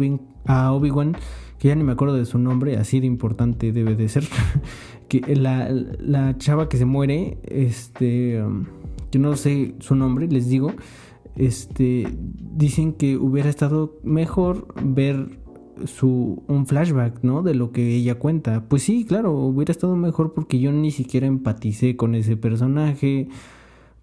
a 0.47 0.73
Obi-Wan, 0.73 1.17
que 1.59 1.69
ya 1.69 1.75
ni 1.75 1.85
me 1.85 1.93
acuerdo 1.93 2.15
de 2.15 2.25
su 2.25 2.39
nombre, 2.39 2.77
así 2.77 3.01
de 3.01 3.07
importante 3.07 3.73
debe 3.73 3.95
de 3.95 4.09
ser, 4.09 4.25
que 5.09 5.21
la, 5.37 5.71
la 5.71 6.39
chava 6.39 6.69
que 6.69 6.79
se 6.79 6.85
muere, 6.85 7.39
este, 7.45 8.43
um, 8.43 8.65
yo 9.13 9.21
no 9.21 9.37
sé 9.37 9.75
su 9.81 9.95
nombre, 9.95 10.29
les 10.29 10.49
digo, 10.49 10.73
este, 11.39 12.07
dicen 12.57 12.93
que 12.93 13.17
hubiera 13.17 13.49
estado 13.49 13.99
mejor 14.03 14.67
ver 14.83 15.39
su 15.87 16.43
un 16.49 16.67
flashback, 16.67 17.23
¿no? 17.23 17.43
De 17.43 17.55
lo 17.55 17.71
que 17.71 17.95
ella 17.95 18.17
cuenta. 18.19 18.65
Pues 18.69 18.83
sí, 18.83 19.05
claro, 19.05 19.33
hubiera 19.33 19.71
estado 19.71 19.95
mejor 19.97 20.35
porque 20.35 20.59
yo 20.59 20.73
ni 20.73 20.91
siquiera 20.91 21.27
empaticé 21.27 21.97
con 21.97 22.17
ese 22.17 22.37
personaje, 22.37 23.29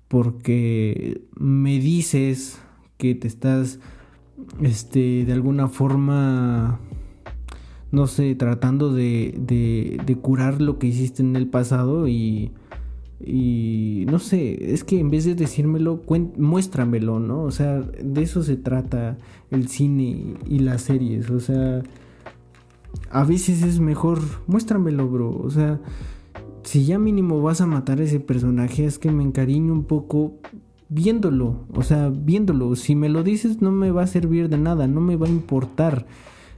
porque 0.08 1.22
me 1.38 1.80
dices 1.80 2.62
que 2.98 3.16
te 3.16 3.28
estás, 3.28 3.80
este, 4.62 5.26
de 5.26 5.34
alguna 5.34 5.68
forma, 5.68 6.80
no 7.92 8.08
sé, 8.08 8.34
tratando 8.36 8.94
de, 8.94 9.36
de, 9.38 10.00
de 10.06 10.16
curar 10.16 10.62
lo 10.62 10.80
que 10.80 10.88
hiciste 10.88 11.22
en 11.22 11.36
el 11.36 11.48
pasado 11.48 12.08
y 12.08 12.52
y 13.20 14.06
no 14.10 14.20
sé, 14.20 14.74
es 14.74 14.84
que 14.84 15.00
en 15.00 15.10
vez 15.10 15.26
de 15.26 15.36
decírmelo, 15.36 16.02
muéstramelo, 16.38 17.20
¿no? 17.20 17.44
O 17.44 17.52
sea, 17.52 17.80
de 17.80 18.22
eso 18.22 18.44
se 18.44 18.58
trata 18.58 19.18
el 19.52 19.68
cine 19.70 20.36
y 20.48 20.60
las 20.60 20.82
series. 20.82 21.30
O 21.30 21.40
sea, 21.40 21.82
a 23.10 23.24
veces 23.24 23.64
es 23.64 23.80
mejor, 23.80 24.20
muéstramelo, 24.48 25.08
bro. 25.08 25.38
O 25.38 25.50
sea, 25.50 25.80
si 26.64 26.86
ya 26.86 27.00
mínimo 27.00 27.42
vas 27.42 27.62
a 27.62 27.68
matar 27.68 28.00
a 28.00 28.04
ese 28.04 28.20
personaje, 28.20 28.86
es 28.86 29.00
que 29.00 29.12
me 29.12 29.24
encariño 29.24 29.72
un 29.72 29.86
poco 29.86 30.34
viéndolo. 30.90 31.66
O 31.74 31.84
sea, 31.84 32.10
viéndolo. 32.10 32.76
Si 32.76 32.96
me 32.96 33.08
lo 33.08 33.24
dices, 33.24 33.62
no 33.62 33.72
me 33.72 33.92
va 33.92 34.04
a 34.04 34.08
servir 34.08 34.50
de 34.50 34.58
nada, 34.58 34.88
no 34.88 35.00
me 35.00 35.16
va 35.16 35.28
a 35.28 35.32
importar. 35.32 36.06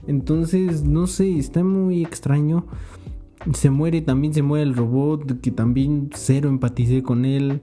Entonces, 0.07 0.83
no 0.83 1.05
sé, 1.05 1.37
está 1.37 1.63
muy 1.63 2.01
extraño. 2.01 2.65
Se 3.53 3.69
muere, 3.69 4.01
también 4.01 4.33
se 4.33 4.41
muere 4.41 4.63
el 4.63 4.75
robot, 4.75 5.39
que 5.41 5.51
también 5.51 6.09
cero 6.13 6.49
empaticé 6.49 7.03
con 7.03 7.25
él. 7.25 7.61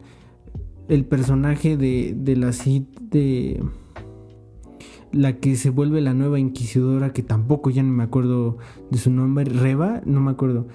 El 0.89 1.05
personaje 1.05 1.77
de, 1.77 2.15
de 2.17 2.37
la 2.37 2.53
Cid 2.53 2.85
de 3.11 3.63
la 5.15 5.37
que 5.39 5.57
se 5.57 5.71
vuelve 5.71 6.01
la 6.01 6.15
nueva 6.15 6.39
inquisidora, 6.39 7.13
que 7.13 7.23
tampoco 7.23 7.71
ya 7.71 7.83
no 7.83 7.93
me 7.93 8.03
acuerdo 8.03 8.59
de 8.91 8.99
su 8.99 9.11
nombre, 9.11 9.45
Reba, 9.45 10.03
no 10.05 10.21
me 10.21 10.31
acuerdo. 10.31 10.67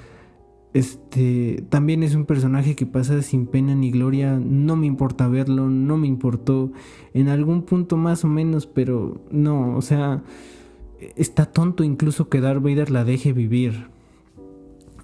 Este 0.73 1.63
también 1.69 2.03
es 2.03 2.15
un 2.15 2.25
personaje 2.25 2.75
que 2.75 2.85
pasa 2.85 3.21
sin 3.21 3.47
pena 3.47 3.75
ni 3.75 3.91
gloria, 3.91 4.39
no 4.39 4.75
me 4.75 4.85
importa 4.85 5.27
verlo, 5.27 5.67
no 5.69 5.97
me 5.97 6.07
importó 6.07 6.71
en 7.13 7.27
algún 7.27 7.63
punto 7.63 7.97
más 7.97 8.23
o 8.23 8.27
menos, 8.27 8.67
pero 8.67 9.21
no, 9.31 9.75
o 9.75 9.81
sea, 9.81 10.23
está 11.15 11.47
tonto 11.47 11.83
incluso 11.83 12.29
que 12.29 12.39
Darth 12.39 12.61
Vader 12.61 12.91
la 12.91 13.03
deje 13.03 13.33
vivir 13.33 13.87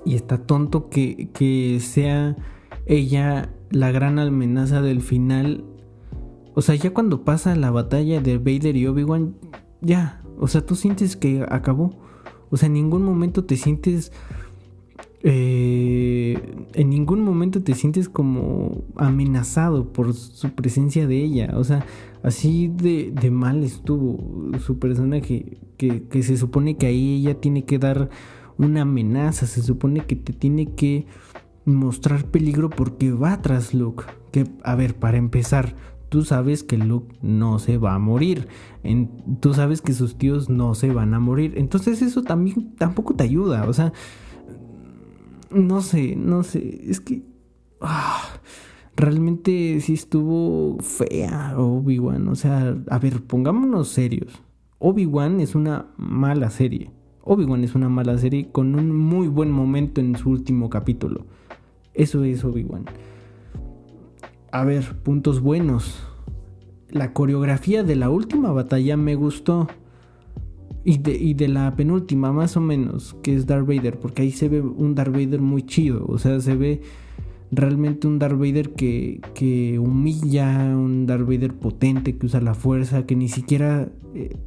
y 0.06 0.16
está 0.16 0.38
tonto 0.38 0.90
que, 0.90 1.80
sea 1.82 2.38
ella 2.86 3.52
la 3.72 3.92
gran 3.92 4.20
amenaza 4.20 4.82
del 4.82 5.02
final. 5.02 5.66
O 6.54 6.62
sea, 6.62 6.76
ya 6.76 6.94
cuando 6.94 7.26
pasa 7.26 7.56
la 7.56 7.72
batalla 7.72 8.22
de 8.22 8.38
Vader 8.38 8.78
y 8.78 8.88
Obi-Wan, 8.88 9.36
ya, 9.82 10.22
o 10.40 10.48
sea, 10.48 10.66
tú 10.66 10.76
sientes 10.76 11.18
que 11.18 11.44
acabó. 11.50 11.98
O 12.52 12.58
sea, 12.58 12.68
en 12.68 12.74
ningún 12.74 13.04
momento 13.04 13.44
te 13.44 13.58
sientes... 13.58 14.14
Eh, 15.28 16.40
en 16.76 16.92
ningún 16.92 17.24
momento 17.24 17.64
te 17.64 17.74
sientes 17.74 18.10
como 18.10 18.84
amenazado 18.96 19.92
por 19.92 20.14
su 20.14 20.52
presencia 20.52 21.08
de 21.08 21.18
ella. 21.18 21.54
O 21.56 21.64
sea, 21.64 21.84
así 22.22 22.68
de, 22.68 23.12
de 23.12 23.32
mal 23.32 23.64
estuvo 23.64 24.52
su 24.60 24.78
personaje. 24.78 25.58
Que, 25.78 26.04
que 26.04 26.24
se 26.24 26.38
supone 26.38 26.78
que 26.78 26.86
ahí 26.86 27.18
ella 27.18 27.42
tiene 27.42 27.66
que 27.66 27.80
dar 27.80 28.10
una 28.58 28.82
amenaza, 28.82 29.48
se 29.48 29.62
supone 29.62 30.06
que 30.06 30.16
te 30.16 30.34
tiene 30.34 30.74
que 30.74 31.06
mostrar 31.66 32.26
peligro 32.26 32.70
porque 32.70 33.12
va 33.12 33.42
tras 33.42 33.74
Luke. 33.74 34.06
Que, 34.32 34.48
a 34.64 34.76
ver, 34.76 34.96
para 34.96 35.18
empezar, 35.18 35.76
tú 36.10 36.24
sabes 36.24 36.64
que 36.64 36.78
Luke 36.78 37.16
no 37.22 37.60
se 37.60 37.78
va 37.78 37.96
a 37.96 38.00
morir. 38.00 38.48
En, 38.84 39.40
tú 39.40 39.54
sabes 39.54 39.82
que 39.82 39.94
sus 39.94 40.18
tíos 40.18 40.50
no 40.50 40.76
se 40.76 40.92
van 40.92 41.14
a 41.14 41.20
morir. 41.20 41.54
Entonces 41.58 42.02
eso 42.02 42.24
también 42.24 42.76
tampoco 42.78 43.16
te 43.16 43.24
ayuda. 43.24 43.68
O 43.68 43.74
sea, 43.74 43.94
no 45.52 45.82
sé, 45.82 46.16
no 46.16 46.44
sé. 46.44 46.82
Es 46.90 47.00
que... 47.00 47.24
Ah, 47.82 48.22
realmente 48.96 49.80
sí 49.82 49.94
estuvo 49.94 50.78
fea 50.80 51.56
Obi-Wan. 51.58 52.28
O 52.30 52.36
sea, 52.36 52.78
a 52.90 53.00
ver, 53.00 53.22
pongámonos 53.24 53.90
serios. 53.90 54.42
Obi-Wan 54.80 55.40
es 55.40 55.56
una 55.56 55.88
mala 55.98 56.50
serie. 56.50 56.92
Obi-Wan 57.26 57.64
es 57.64 57.74
una 57.74 57.90
mala 57.90 58.18
serie 58.20 58.50
con 58.52 58.76
un 58.76 58.96
muy 58.96 59.28
buen 59.28 59.50
momento 59.52 60.00
en 60.00 60.16
su 60.16 60.30
último 60.30 60.70
capítulo. 60.70 61.26
Eso 61.96 62.24
es 62.24 62.46
Obi-Wan. 62.46 62.86
A 64.52 64.64
ver, 64.64 64.96
puntos 65.02 65.42
buenos. 65.42 66.08
La 66.90 67.14
coreografía 67.14 67.84
de 67.84 67.96
la 67.96 68.12
última 68.12 68.52
batalla 68.52 68.96
me 68.96 69.16
gustó. 69.16 69.68
Y 70.84 71.00
de, 71.00 71.16
y 71.16 71.34
de, 71.34 71.48
la 71.48 71.76
penúltima, 71.76 72.32
más 72.32 72.58
o 72.58 72.62
menos, 72.62 73.16
que 73.24 73.34
es 73.34 73.48
Darth 73.48 73.66
Vader, 73.66 74.00
porque 74.00 74.22
ahí 74.22 74.30
se 74.30 74.48
ve 74.48 74.62
un 74.62 74.94
Darth 74.94 75.12
Vader 75.12 75.42
muy 75.42 75.64
chido. 75.64 76.06
O 76.08 76.20
sea, 76.20 76.40
se 76.40 76.56
ve 76.56 76.82
realmente 77.50 78.06
un 78.06 78.20
Darth 78.20 78.38
Vader 78.38 78.74
que, 78.74 79.20
que 79.34 79.80
humilla, 79.80 80.76
un 80.78 81.08
Darth 81.08 81.26
Vader 81.26 81.56
potente, 81.56 82.18
que 82.18 82.28
usa 82.28 82.40
la 82.40 82.54
fuerza, 82.54 83.08
que 83.08 83.16
ni 83.16 83.30
siquiera 83.30 83.90
eh, 84.14 84.38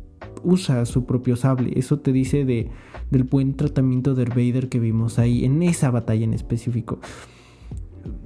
usa 0.43 0.85
su 0.87 1.05
propio 1.05 1.37
sable. 1.37 1.73
Eso 1.77 1.99
te 2.01 2.13
dice 2.13 2.45
de, 2.45 2.71
del 3.11 3.25
buen 3.25 3.55
tratamiento 3.55 4.15
de 4.15 4.25
Vader 4.25 4.69
que 4.69 4.79
vimos 4.79 5.19
ahí, 5.19 5.45
en 5.45 5.63
esa 5.63 5.91
batalla 5.91 6.25
en 6.25 6.35
específico. 6.35 7.01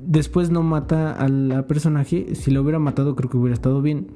Después 0.04 0.50
no 0.50 0.62
mata 0.62 1.12
a 1.12 1.28
la 1.28 1.66
personaje. 1.66 2.34
Si 2.34 2.50
lo 2.50 2.62
hubiera 2.62 2.78
matado, 2.78 3.16
creo 3.16 3.30
que 3.30 3.36
hubiera 3.36 3.54
estado 3.54 3.82
bien. 3.82 4.08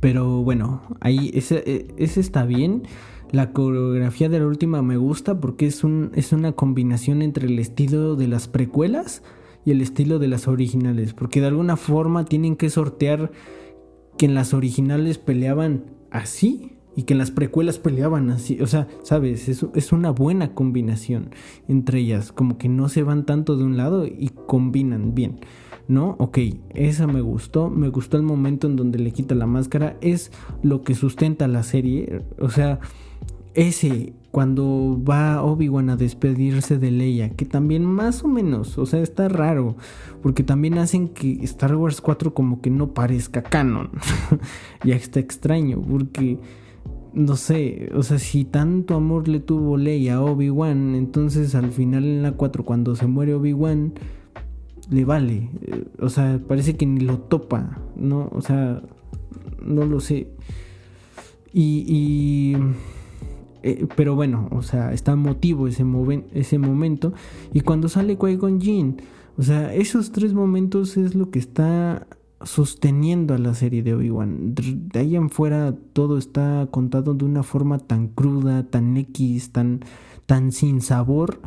Pero 0.00 0.42
bueno, 0.42 0.82
ahí 1.00 1.30
ese, 1.34 1.62
e, 1.66 1.94
ese 1.96 2.20
está 2.20 2.44
bien. 2.44 2.82
La 3.30 3.52
coreografía 3.52 4.28
de 4.28 4.38
la 4.38 4.46
última 4.46 4.82
me 4.82 4.96
gusta 4.96 5.40
porque 5.40 5.66
es, 5.66 5.82
un, 5.82 6.10
es 6.14 6.32
una 6.32 6.52
combinación 6.52 7.22
entre 7.22 7.46
el 7.46 7.58
estilo 7.58 8.14
de 8.14 8.28
las 8.28 8.46
precuelas 8.48 9.22
y 9.64 9.70
el 9.70 9.80
estilo 9.80 10.18
de 10.18 10.28
las 10.28 10.46
originales. 10.46 11.14
Porque 11.14 11.40
de 11.40 11.48
alguna 11.48 11.76
forma 11.76 12.24
tienen 12.24 12.56
que 12.56 12.70
sortear 12.70 13.32
que 14.18 14.26
en 14.26 14.34
las 14.34 14.54
originales 14.54 15.18
peleaban 15.18 15.93
así 16.14 16.70
y 16.96 17.02
que 17.02 17.14
en 17.14 17.18
las 17.18 17.30
precuelas 17.30 17.78
peleaban 17.78 18.30
así. 18.30 18.60
O 18.60 18.66
sea, 18.66 18.88
sabes, 19.02 19.48
es, 19.48 19.66
es 19.74 19.92
una 19.92 20.10
buena 20.10 20.54
combinación 20.54 21.30
entre 21.68 21.98
ellas. 22.00 22.32
Como 22.32 22.56
que 22.56 22.68
no 22.68 22.88
se 22.88 23.02
van 23.02 23.26
tanto 23.26 23.56
de 23.56 23.64
un 23.64 23.76
lado 23.76 24.06
y 24.06 24.30
combinan 24.46 25.14
bien. 25.14 25.40
¿no? 25.86 26.16
Ok, 26.18 26.38
esa 26.74 27.06
me 27.06 27.20
gustó, 27.20 27.68
me 27.68 27.88
gustó 27.88 28.16
el 28.16 28.22
momento 28.22 28.66
en 28.66 28.76
donde 28.76 28.98
le 28.98 29.12
quita 29.12 29.34
la 29.34 29.46
máscara, 29.46 29.98
es 30.00 30.32
lo 30.62 30.82
que 30.82 30.94
sustenta 30.94 31.46
la 31.46 31.62
serie, 31.62 32.22
o 32.38 32.48
sea, 32.48 32.80
ese 33.54 34.12
cuando 34.30 35.00
va 35.08 35.44
Obi-Wan 35.44 35.90
a 35.90 35.96
despedirse 35.96 36.76
de 36.76 36.90
Leia, 36.90 37.30
que 37.30 37.44
también 37.44 37.84
más 37.84 38.24
o 38.24 38.28
menos, 38.28 38.78
o 38.78 38.84
sea, 38.84 39.00
está 39.00 39.28
raro, 39.28 39.76
porque 40.22 40.42
también 40.42 40.76
hacen 40.78 41.08
que 41.08 41.38
Star 41.44 41.76
Wars 41.76 42.00
4 42.00 42.34
como 42.34 42.60
que 42.60 42.68
no 42.68 42.94
parezca 42.94 43.42
canon. 43.44 43.90
ya 44.84 44.96
está 44.96 45.20
extraño, 45.20 45.80
porque 45.80 46.40
no 47.12 47.36
sé, 47.36 47.92
o 47.94 48.02
sea, 48.02 48.18
si 48.18 48.44
tanto 48.44 48.96
amor 48.96 49.28
le 49.28 49.38
tuvo 49.38 49.76
Leia 49.76 50.16
a 50.16 50.22
Obi-Wan, 50.22 50.96
entonces 50.96 51.54
al 51.54 51.70
final 51.70 52.02
en 52.02 52.22
la 52.24 52.32
4 52.32 52.64
cuando 52.64 52.96
se 52.96 53.06
muere 53.06 53.34
Obi-Wan 53.34 53.92
le 54.90 55.04
vale, 55.04 55.48
o 56.00 56.08
sea, 56.08 56.40
parece 56.48 56.76
que 56.76 56.86
ni 56.86 57.00
lo 57.00 57.18
topa, 57.18 57.78
¿no? 57.94 58.30
O 58.32 58.40
sea, 58.40 58.82
no 59.64 59.86
lo 59.86 60.00
sé. 60.00 60.26
Y, 61.52 61.84
y 61.86 62.56
eh, 63.66 63.86
pero 63.96 64.14
bueno, 64.14 64.48
o 64.50 64.60
sea, 64.60 64.92
está 64.92 65.16
motivo 65.16 65.66
ese, 65.66 65.84
momento. 65.84 67.14
Y 67.54 67.60
cuando 67.60 67.88
sale 67.88 68.18
Qui-Gon 68.18 68.60
Jinn, 68.60 69.00
o 69.38 69.42
sea, 69.42 69.72
esos 69.72 70.12
tres 70.12 70.34
momentos 70.34 70.98
es 70.98 71.14
lo 71.14 71.30
que 71.30 71.38
está 71.38 72.06
sosteniendo 72.42 73.32
a 73.32 73.38
la 73.38 73.54
serie 73.54 73.82
de 73.82 73.94
Obi-Wan. 73.94 74.54
De 74.54 75.00
ahí 75.00 75.16
en 75.16 75.30
fuera 75.30 75.74
todo 75.94 76.18
está 76.18 76.68
contado 76.70 77.14
de 77.14 77.24
una 77.24 77.42
forma 77.42 77.78
tan 77.78 78.08
cruda, 78.08 78.64
tan 78.64 78.98
X, 78.98 79.52
tan, 79.52 79.80
tan 80.26 80.52
sin 80.52 80.82
sabor, 80.82 81.40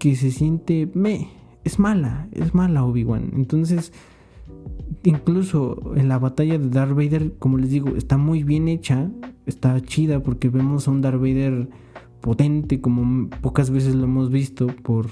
que 0.00 0.16
se 0.16 0.32
siente 0.32 0.90
me. 0.92 1.28
Es 1.62 1.78
mala, 1.78 2.26
es 2.32 2.52
mala 2.52 2.84
Obi-Wan. 2.84 3.30
Entonces, 3.36 3.92
incluso 5.04 5.92
en 5.96 6.08
la 6.08 6.18
batalla 6.18 6.58
de 6.58 6.68
Darth 6.68 6.94
Vader, 6.94 7.34
como 7.38 7.58
les 7.58 7.70
digo, 7.70 7.96
está 7.96 8.16
muy 8.16 8.42
bien 8.42 8.68
hecha 8.68 9.10
está 9.46 9.80
chida 9.82 10.20
porque 10.20 10.48
vemos 10.48 10.88
a 10.88 10.90
un 10.90 11.02
Darth 11.02 11.20
Vader 11.20 11.68
potente 12.20 12.80
como 12.80 13.28
pocas 13.42 13.70
veces 13.70 13.94
lo 13.94 14.04
hemos 14.04 14.30
visto 14.30 14.66
por 14.66 15.06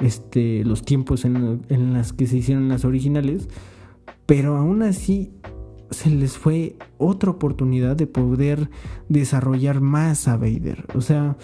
este, 0.00 0.64
los 0.64 0.82
tiempos 0.82 1.24
en, 1.24 1.62
en 1.68 1.92
las 1.92 2.12
que 2.12 2.26
se 2.26 2.38
hicieron 2.38 2.68
las 2.68 2.84
originales, 2.84 3.48
pero 4.26 4.56
aún 4.56 4.82
así 4.82 5.32
se 5.90 6.10
les 6.10 6.36
fue 6.36 6.76
otra 6.98 7.30
oportunidad 7.30 7.96
de 7.96 8.06
poder 8.06 8.70
desarrollar 9.08 9.80
más 9.80 10.28
a 10.28 10.36
Vader. 10.36 10.84
O 10.94 11.00
sea, 11.00 11.36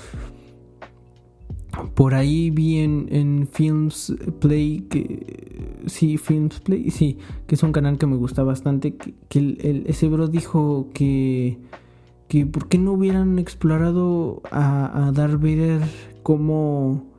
por 1.94 2.14
ahí 2.14 2.50
vi 2.50 2.78
en, 2.78 3.48
Films 3.50 4.14
Play 4.40 4.86
que 4.90 5.82
sí, 5.86 6.18
Films 6.18 6.60
Play, 6.60 6.90
sí, 6.90 7.18
que 7.46 7.54
es 7.54 7.62
un 7.62 7.72
canal 7.72 7.98
que 7.98 8.06
me 8.06 8.16
gusta 8.16 8.42
bastante, 8.42 8.96
que, 9.28 9.84
ese 9.86 10.08
bro 10.08 10.28
dijo 10.28 10.88
que 10.92 11.58
que 12.28 12.46
por 12.46 12.68
qué 12.68 12.78
no 12.78 12.92
hubieran 12.92 13.38
explorado 13.38 14.42
a, 14.50 15.08
a 15.08 15.12
Darth 15.12 15.40
Vader 15.40 15.82
como 16.22 17.13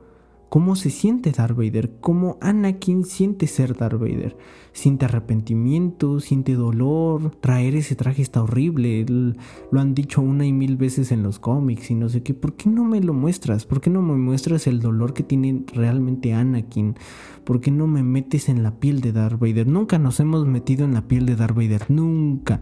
cómo 0.56 0.78
se 0.78 0.90
siente 0.90 1.32
Darth 1.32 1.58
Vader, 1.58 1.98
cómo 2.00 2.38
Anakin 2.40 3.04
siente 3.04 3.46
ser 3.46 3.76
Darth 3.76 4.00
Vader. 4.00 4.38
Siente 4.72 5.04
arrepentimiento, 5.04 6.22
siente 6.22 6.54
dolor, 6.54 7.32
traer 7.42 7.76
ese 7.76 7.98
traje 7.98 8.22
está 8.22 8.42
horrible, 8.42 9.06
lo 9.06 9.82
han 9.82 9.94
dicho 9.94 10.22
una 10.22 10.46
y 10.46 10.54
mil 10.54 10.78
veces 10.78 11.12
en 11.12 11.24
los 11.24 11.40
cómics 11.40 11.92
y 11.92 11.96
no 11.96 12.08
sé 12.08 12.24
qué. 12.24 12.34
¿Por 12.34 12.54
qué 12.54 12.70
no 12.70 12.86
me 12.86 13.02
lo 13.02 13.14
muestras? 13.14 13.66
¿Por 13.66 13.82
qué 13.82 13.90
no 13.90 14.02
me 14.02 14.16
muestras 14.16 14.66
el 14.66 14.80
dolor 14.80 15.14
que 15.14 15.24
tiene 15.24 15.66
realmente 15.74 16.34
Anakin? 16.34 16.96
¿Por 17.44 17.60
qué 17.60 17.72
no 17.72 17.86
me 17.86 18.02
metes 18.02 18.48
en 18.48 18.64
la 18.64 18.80
piel 18.80 19.02
de 19.02 19.12
Darth 19.12 19.38
Vader? 19.38 19.68
Nunca 19.68 20.00
nos 20.00 20.22
hemos 20.22 20.48
metido 20.48 20.86
en 20.86 20.94
la 20.94 21.06
piel 21.06 21.26
de 21.26 21.36
Darth 21.36 21.58
Vader, 21.58 21.84
nunca 21.90 22.62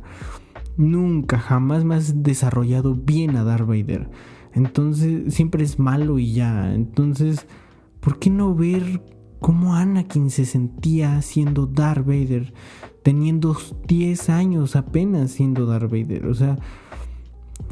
nunca, 0.77 1.37
jamás 1.37 1.85
me 1.85 1.93
has 1.93 2.23
desarrollado 2.23 2.95
bien 2.95 3.35
a 3.35 3.43
Darth 3.43 3.67
Vader. 3.67 4.09
Entonces 4.53 5.31
siempre 5.33 5.63
es 5.63 5.77
malo 5.77 6.17
y 6.17 6.33
ya. 6.33 6.73
Entonces, 6.73 7.45
¿por 8.03 8.19
qué 8.19 8.29
no 8.29 8.53
ver 8.53 9.01
cómo 9.39 9.75
Anakin 9.75 10.29
se 10.29 10.45
sentía 10.45 11.21
siendo 11.21 11.65
Darth 11.65 12.05
Vader? 12.05 12.53
Teniendo 13.01 13.55
10 13.87 14.29
años 14.29 14.75
apenas 14.75 15.31
siendo 15.31 15.65
Darth 15.65 15.89
Vader. 15.89 16.27
O 16.27 16.33
sea, 16.33 16.57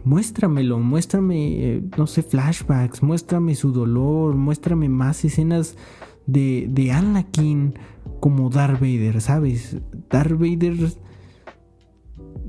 muéstramelo, 0.04 0.80
muéstrame, 0.80 1.76
eh, 1.76 1.84
no 1.98 2.08
sé, 2.08 2.24
flashbacks, 2.24 3.04
muéstrame 3.04 3.56
su 3.56 3.72
dolor, 3.72 4.36
muéstrame 4.36 4.90
más 4.90 5.24
escenas 5.26 5.78
de, 6.26 6.68
de 6.70 6.92
Anakin 6.92 7.76
como 8.20 8.50
Darth 8.50 8.80
Vader, 8.80 9.22
¿sabes? 9.22 9.78
Darth 10.10 10.34
Vader 10.34 10.94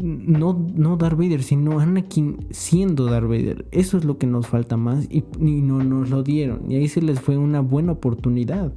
no, 0.03 0.69
no 0.75 0.97
Darth 0.97 1.17
Vader, 1.17 1.45
sino 1.45 1.79
Anakin 1.79 2.47
siendo 2.51 3.07
Darth 3.07 3.29
Vader. 3.29 3.67
Eso 3.71 3.97
es 3.97 4.05
lo 4.05 4.19
que 4.19 4.27
nos 4.27 4.49
falta 4.49 4.77
más 4.77 5.07
y, 5.09 5.23
no 5.39 5.85
nos 5.85 6.11
lo 6.11 6.25
dieron. 6.25 6.69
Y 6.69 6.75
ahí 6.75 6.89
se 6.89 7.01
les 7.01 7.21
fue 7.21 7.37
una 7.37 7.61
buena 7.61 7.93
oportunidad. 7.93 8.73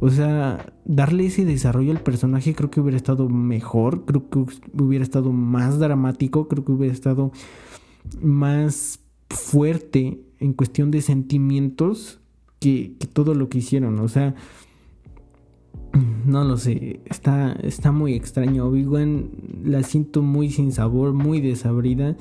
O 0.00 0.08
sea, 0.08 0.72
darle 0.86 1.26
ese 1.26 1.44
desarrollo 1.44 1.92
al 1.92 2.00
personaje 2.00 2.54
creo 2.54 2.70
que 2.70 2.80
hubiera 2.80 2.96
estado 2.96 3.28
mejor, 3.28 4.06
creo 4.06 4.30
que 4.30 4.38
hubiera 4.82 5.04
estado 5.04 5.30
más 5.30 5.78
dramático, 5.78 6.48
creo 6.48 6.64
que 6.64 6.72
hubiera 6.72 6.94
estado 6.94 7.32
más 8.22 9.00
fuerte 9.28 10.22
en 10.40 10.54
cuestión 10.54 10.90
de 10.90 11.02
sentimientos 11.02 12.20
que, 12.58 12.94
que 12.98 13.06
todo 13.06 13.34
lo 13.34 13.50
que 13.50 13.58
hicieron. 13.58 13.98
O 14.00 14.08
sea, 14.08 14.34
no 16.26 16.44
lo 16.44 16.56
sé, 16.56 17.00
está, 17.06 17.52
está 17.62 17.92
muy 17.92 18.14
extraño. 18.14 18.66
Obi-Wan 18.66 19.30
la 19.64 19.82
siento 19.82 20.22
muy 20.22 20.50
sin 20.50 20.72
sabor, 20.72 21.12
muy 21.12 21.40
desabrida. 21.40 22.16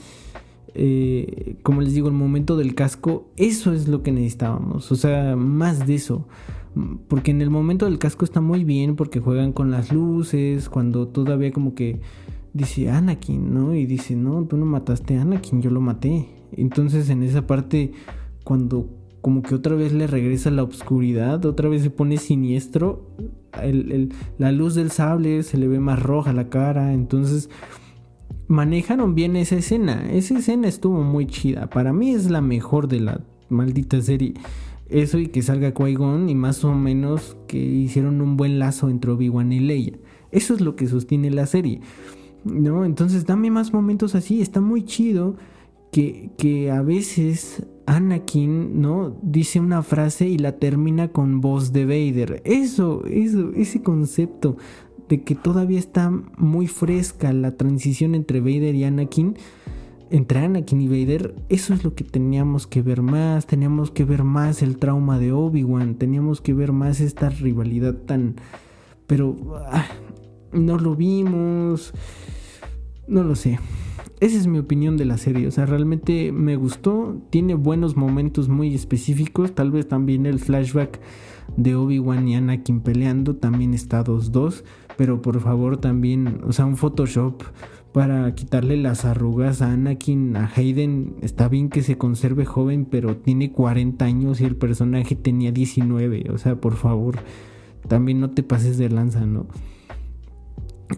Eh, 0.74 1.58
como 1.64 1.82
les 1.82 1.94
digo, 1.94 2.08
el 2.08 2.14
momento 2.14 2.56
del 2.58 2.76
casco, 2.76 3.30
eso 3.38 3.74
es 3.74 3.88
lo 3.88 4.04
que 4.04 4.12
necesitábamos. 4.12 4.92
O 4.92 4.96
sea, 4.96 5.36
más 5.36 5.86
de 5.88 5.96
eso. 5.96 6.28
Porque 7.08 7.32
en 7.32 7.42
el 7.42 7.50
momento 7.50 7.86
del 7.86 8.00
casco 8.00 8.24
está 8.24 8.40
muy 8.40 8.64
bien 8.64 8.96
porque 8.96 9.20
juegan 9.20 9.52
con 9.52 9.72
las 9.72 9.92
luces, 9.92 10.70
cuando 10.70 11.08
todavía 11.10 11.52
como 11.52 11.76
que 11.76 12.00
dice 12.54 12.90
Anakin, 12.90 13.54
¿no? 13.54 13.76
Y 13.76 13.86
dice, 13.86 14.16
no, 14.16 14.46
tú 14.46 14.56
no 14.56 14.66
mataste 14.66 15.18
a 15.18 15.24
Anakin, 15.24 15.62
yo 15.62 15.70
lo 15.70 15.82
maté. 15.82 16.30
Entonces 16.54 17.10
en 17.10 17.24
esa 17.24 17.46
parte, 17.46 17.92
cuando 18.46 18.90
como 19.22 19.44
que 19.44 19.54
otra 19.54 19.76
vez 19.76 19.92
le 19.94 20.08
regresa 20.08 20.50
la 20.50 20.64
oscuridad, 20.64 21.46
otra 21.46 21.70
vez 21.70 21.84
se 21.84 21.90
pone 21.90 22.18
siniestro, 22.18 23.06
la 24.38 24.52
luz 24.52 24.76
del 24.76 24.92
sable 24.92 25.44
se 25.44 25.58
le 25.58 25.68
ve 25.68 25.80
más 25.80 26.02
roja 26.02 26.34
la 26.34 26.50
cara, 26.50 26.94
entonces 26.94 27.50
manejaron 28.48 29.16
bien 29.16 29.36
esa 29.36 29.56
escena, 29.56 30.12
esa 30.12 30.38
escena 30.38 30.68
estuvo 30.68 31.02
muy 31.02 31.26
chida, 31.26 31.70
para 31.70 31.94
mí 31.94 32.12
es 32.12 32.30
la 32.30 32.42
mejor 32.42 32.88
de 32.88 33.00
la 33.00 33.22
maldita 33.50 34.02
serie. 34.02 34.34
Eso 34.90 35.20
y 35.20 35.28
que 35.28 35.42
salga 35.42 35.74
Qui-Gon 35.74 36.30
y 36.30 36.36
más 36.36 36.66
o 36.66 36.74
menos 36.74 37.38
que 37.48 37.58
hicieron 37.58 38.20
un 38.20 38.36
buen 38.36 38.60
lazo 38.60 38.90
entre 38.90 39.12
Obi-Wan 39.12 39.54
y 39.54 39.62
Leia. 39.62 39.94
Eso 40.32 40.54
es 40.54 40.60
lo 40.60 40.76
que 40.76 40.86
sostiene 40.88 41.32
la 41.32 41.46
serie. 41.46 41.80
¿No? 42.44 42.84
Entonces 42.84 43.26
dame 43.26 43.52
más 43.52 43.72
momentos 43.72 44.16
así, 44.16 44.42
está 44.42 44.60
muy 44.60 44.84
chido 44.84 45.38
que, 45.94 46.32
que 46.38 46.72
a 46.72 46.82
veces 46.82 47.66
Anakin, 47.86 48.82
¿no? 48.82 49.18
Dice 49.22 49.60
una 49.60 49.84
frase 49.84 50.28
y 50.28 50.38
la 50.38 50.58
termina 50.58 51.10
con 51.10 51.42
voz 51.42 51.74
de 51.74 51.86
Vader. 51.86 52.42
Eso, 52.46 53.04
eso, 53.06 53.52
ese 53.56 53.82
concepto 53.82 54.58
de 55.10 55.24
que 55.24 55.36
todavía 55.36 55.80
está 55.80 56.10
muy 56.38 56.68
fresca 56.68 57.34
la 57.34 57.58
transición 57.58 58.16
entre 58.16 58.40
Vader 58.40 58.76
y 58.76 58.86
Anakin, 58.86 59.36
entre 60.10 60.40
Anakin 60.40 60.82
y 60.82 60.88
Vader, 60.88 61.36
eso 61.50 61.74
es 61.74 61.84
lo 61.84 61.96
que 61.96 62.04
teníamos 62.04 62.68
que 62.68 62.82
ver 62.82 63.02
más, 63.02 63.46
teníamos 63.46 63.92
que 63.92 64.06
ver 64.06 64.24
más 64.24 64.62
el 64.62 64.78
trauma 64.78 65.20
de 65.20 65.32
Obi-Wan, 65.32 65.96
teníamos 65.96 66.42
que 66.42 66.54
ver 66.54 66.72
más 66.72 67.02
esta 67.02 67.30
rivalidad 67.30 67.94
tan... 67.94 68.36
Pero 69.08 69.36
ah, 69.68 69.88
no 70.54 70.78
lo 70.78 70.96
vimos, 70.96 71.94
no 73.08 73.24
lo 73.24 73.36
sé. 73.36 73.60
Esa 74.22 74.38
es 74.38 74.46
mi 74.46 74.60
opinión 74.60 74.98
de 74.98 75.06
la 75.06 75.18
serie, 75.18 75.48
o 75.48 75.52
sea, 75.52 75.66
realmente 75.66 76.32
me 76.32 76.56
gustó, 76.56 77.18
tiene 77.32 77.56
buenos 77.56 77.98
momentos 77.98 78.50
muy 78.50 78.74
específicos, 78.76 79.56
tal 79.56 79.72
vez 79.72 79.88
también 79.88 80.28
el 80.28 80.38
flashback 80.38 81.00
de 81.58 81.74
Obi-Wan 81.74 82.28
y 82.28 82.36
Anakin 82.36 82.82
peleando 82.82 83.36
también 83.36 83.74
está 83.74 84.04
2-2, 84.04 84.64
pero 84.96 85.24
por 85.24 85.40
favor 85.40 85.78
también, 85.78 86.42
o 86.46 86.54
sea, 86.54 86.68
un 86.68 86.78
Photoshop 86.78 87.42
para 87.94 88.34
quitarle 88.36 88.78
las 88.78 89.06
arrugas 89.06 89.64
a 89.64 89.74
Anakin, 89.74 90.38
a 90.38 90.50
Hayden. 90.56 91.16
Está 91.22 91.50
bien 91.50 91.70
que 91.70 91.82
se 91.82 91.98
conserve 91.98 92.46
joven, 92.46 92.86
pero 92.86 93.18
tiene 93.18 93.52
40 93.52 94.06
años 94.06 94.40
y 94.40 94.46
el 94.46 94.56
personaje 94.56 95.16
tenía 95.16 95.52
19. 95.52 96.30
O 96.32 96.38
sea, 96.38 96.56
por 96.56 96.76
favor, 96.76 97.18
también 97.88 98.22
no 98.22 98.30
te 98.30 98.44
pases 98.44 98.78
de 98.78 98.90
lanza, 98.90 99.26
¿no? 99.26 99.48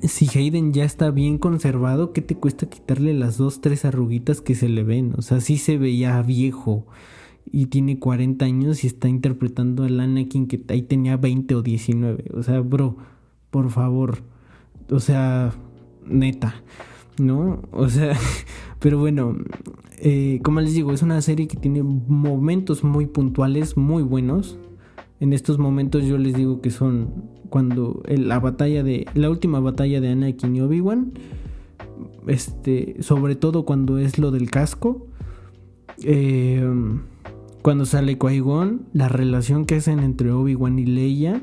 Si 0.01 0.27
Hayden 0.37 0.73
ya 0.73 0.83
está 0.83 1.11
bien 1.11 1.37
conservado, 1.37 2.13
¿qué 2.13 2.21
te 2.21 2.35
cuesta 2.35 2.67
quitarle 2.67 3.13
las 3.13 3.37
dos, 3.37 3.61
tres 3.61 3.85
arruguitas 3.85 4.41
que 4.41 4.55
se 4.55 4.67
le 4.67 4.83
ven? 4.83 5.13
O 5.17 5.21
sea, 5.21 5.39
sí 5.39 5.57
se 5.57 5.77
veía 5.77 6.21
viejo 6.21 6.85
y 7.51 7.67
tiene 7.67 7.99
40 7.99 8.43
años 8.45 8.83
y 8.83 8.87
está 8.87 9.07
interpretando 9.07 9.83
al 9.83 9.99
Anakin 9.99 10.47
que 10.47 10.63
ahí 10.69 10.81
tenía 10.81 11.17
20 11.17 11.55
o 11.55 11.61
19. 11.61 12.25
O 12.33 12.43
sea, 12.43 12.59
bro, 12.61 12.97
por 13.51 13.69
favor. 13.69 14.23
O 14.89 14.99
sea, 14.99 15.53
neta, 16.05 16.55
¿no? 17.19 17.61
O 17.71 17.89
sea, 17.89 18.17
pero 18.79 18.99
bueno, 18.99 19.35
eh, 19.97 20.39
como 20.43 20.61
les 20.61 20.73
digo, 20.73 20.91
es 20.91 21.01
una 21.01 21.21
serie 21.21 21.47
que 21.47 21.57
tiene 21.57 21.83
momentos 21.83 22.83
muy 22.83 23.05
puntuales, 23.05 23.77
muy 23.77 24.03
buenos. 24.03 24.57
En 25.23 25.31
estos 25.31 25.57
momentos 25.57 26.03
yo 26.03 26.17
les 26.17 26.33
digo 26.33 26.59
que 26.59 26.69
son 26.69 27.29
cuando 27.47 28.03
la 28.09 28.41
batalla 28.41 28.83
de 28.83 29.05
la 29.13 29.29
última 29.29 29.61
batalla 29.61 30.01
de 30.01 30.09
Anakin 30.09 30.53
y 30.53 30.59
Obi-Wan, 30.59 31.13
este, 32.27 33.01
sobre 33.01 33.37
todo 33.37 33.63
cuando 33.63 33.97
es 33.97 34.19
lo 34.19 34.31
del 34.31 34.51
casco, 34.51 35.07
eh, 36.03 36.61
cuando 37.61 37.85
sale 37.85 38.19
Qui-Gon, 38.19 38.81
la 38.91 39.07
relación 39.07 39.65
que 39.65 39.75
hacen 39.75 40.01
entre 40.01 40.29
Obi-Wan 40.29 40.77
y 40.77 40.87
Leia 40.87 41.41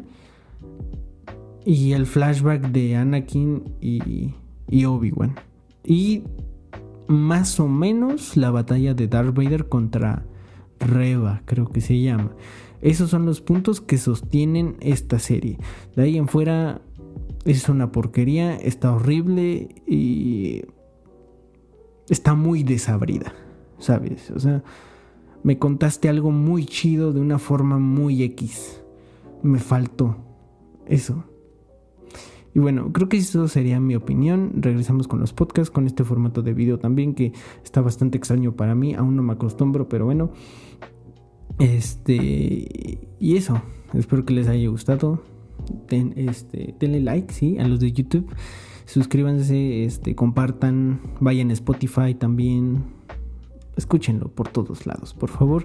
y 1.64 1.92
el 1.92 2.04
flashback 2.04 2.72
de 2.72 2.96
Anakin 2.96 3.62
y 3.80 4.34
y 4.68 4.84
Obi-Wan. 4.84 5.36
Y 5.84 6.24
más 7.08 7.58
o 7.58 7.66
menos 7.66 8.36
la 8.36 8.50
batalla 8.50 8.92
de 8.92 9.08
Darth 9.08 9.34
Vader 9.34 9.70
contra 9.70 10.26
Reva, 10.78 11.40
creo 11.46 11.70
que 11.70 11.80
se 11.80 11.98
llama. 11.98 12.32
Esos 12.82 13.10
son 13.10 13.26
los 13.26 13.40
puntos 13.40 13.80
que 13.80 13.98
sostienen 13.98 14.76
esta 14.80 15.18
serie. 15.18 15.58
De 15.96 16.04
ahí 16.04 16.16
en 16.16 16.28
fuera 16.28 16.80
es 17.44 17.68
una 17.68 17.92
porquería, 17.92 18.56
está 18.56 18.92
horrible 18.92 19.68
y 19.86 20.62
está 22.08 22.34
muy 22.34 22.62
desabrida, 22.62 23.34
¿sabes? 23.78 24.30
O 24.30 24.40
sea, 24.40 24.62
me 25.42 25.58
contaste 25.58 26.08
algo 26.08 26.30
muy 26.30 26.66
chido 26.66 27.12
de 27.12 27.20
una 27.20 27.38
forma 27.38 27.78
muy 27.78 28.22
X. 28.22 28.82
Me 29.42 29.58
faltó 29.58 30.16
eso. 30.86 31.24
Y 32.52 32.58
bueno, 32.58 32.92
creo 32.92 33.08
que 33.08 33.16
eso 33.16 33.46
sería 33.48 33.78
mi 33.80 33.94
opinión. 33.94 34.52
Regresamos 34.56 35.06
con 35.06 35.20
los 35.20 35.32
podcasts, 35.32 35.70
con 35.70 35.86
este 35.86 36.04
formato 36.04 36.42
de 36.42 36.52
video 36.52 36.78
también 36.78 37.14
que 37.14 37.32
está 37.64 37.80
bastante 37.80 38.18
extraño 38.18 38.56
para 38.56 38.74
mí. 38.74 38.94
Aún 38.94 39.16
no 39.16 39.22
me 39.22 39.32
acostumbro, 39.32 39.88
pero 39.88 40.04
bueno. 40.04 40.32
Este. 41.60 43.08
Y 43.18 43.36
eso. 43.36 43.62
Espero 43.94 44.24
que 44.24 44.34
les 44.34 44.48
haya 44.48 44.68
gustado. 44.68 45.22
este, 46.16 46.74
denle 46.78 47.00
like, 47.00 47.32
sí, 47.32 47.58
a 47.58 47.68
los 47.68 47.80
de 47.80 47.92
YouTube. 47.92 48.26
Suscríbanse, 48.86 49.84
este, 49.84 50.16
compartan, 50.16 51.00
vayan 51.20 51.50
a 51.50 51.52
Spotify 51.52 52.14
también. 52.14 52.84
Escúchenlo 53.76 54.28
por 54.28 54.48
todos 54.48 54.84
lados, 54.86 55.14
por 55.14 55.30
favor. 55.30 55.64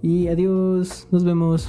Y 0.00 0.28
adiós, 0.28 1.08
nos 1.10 1.24
vemos. 1.24 1.68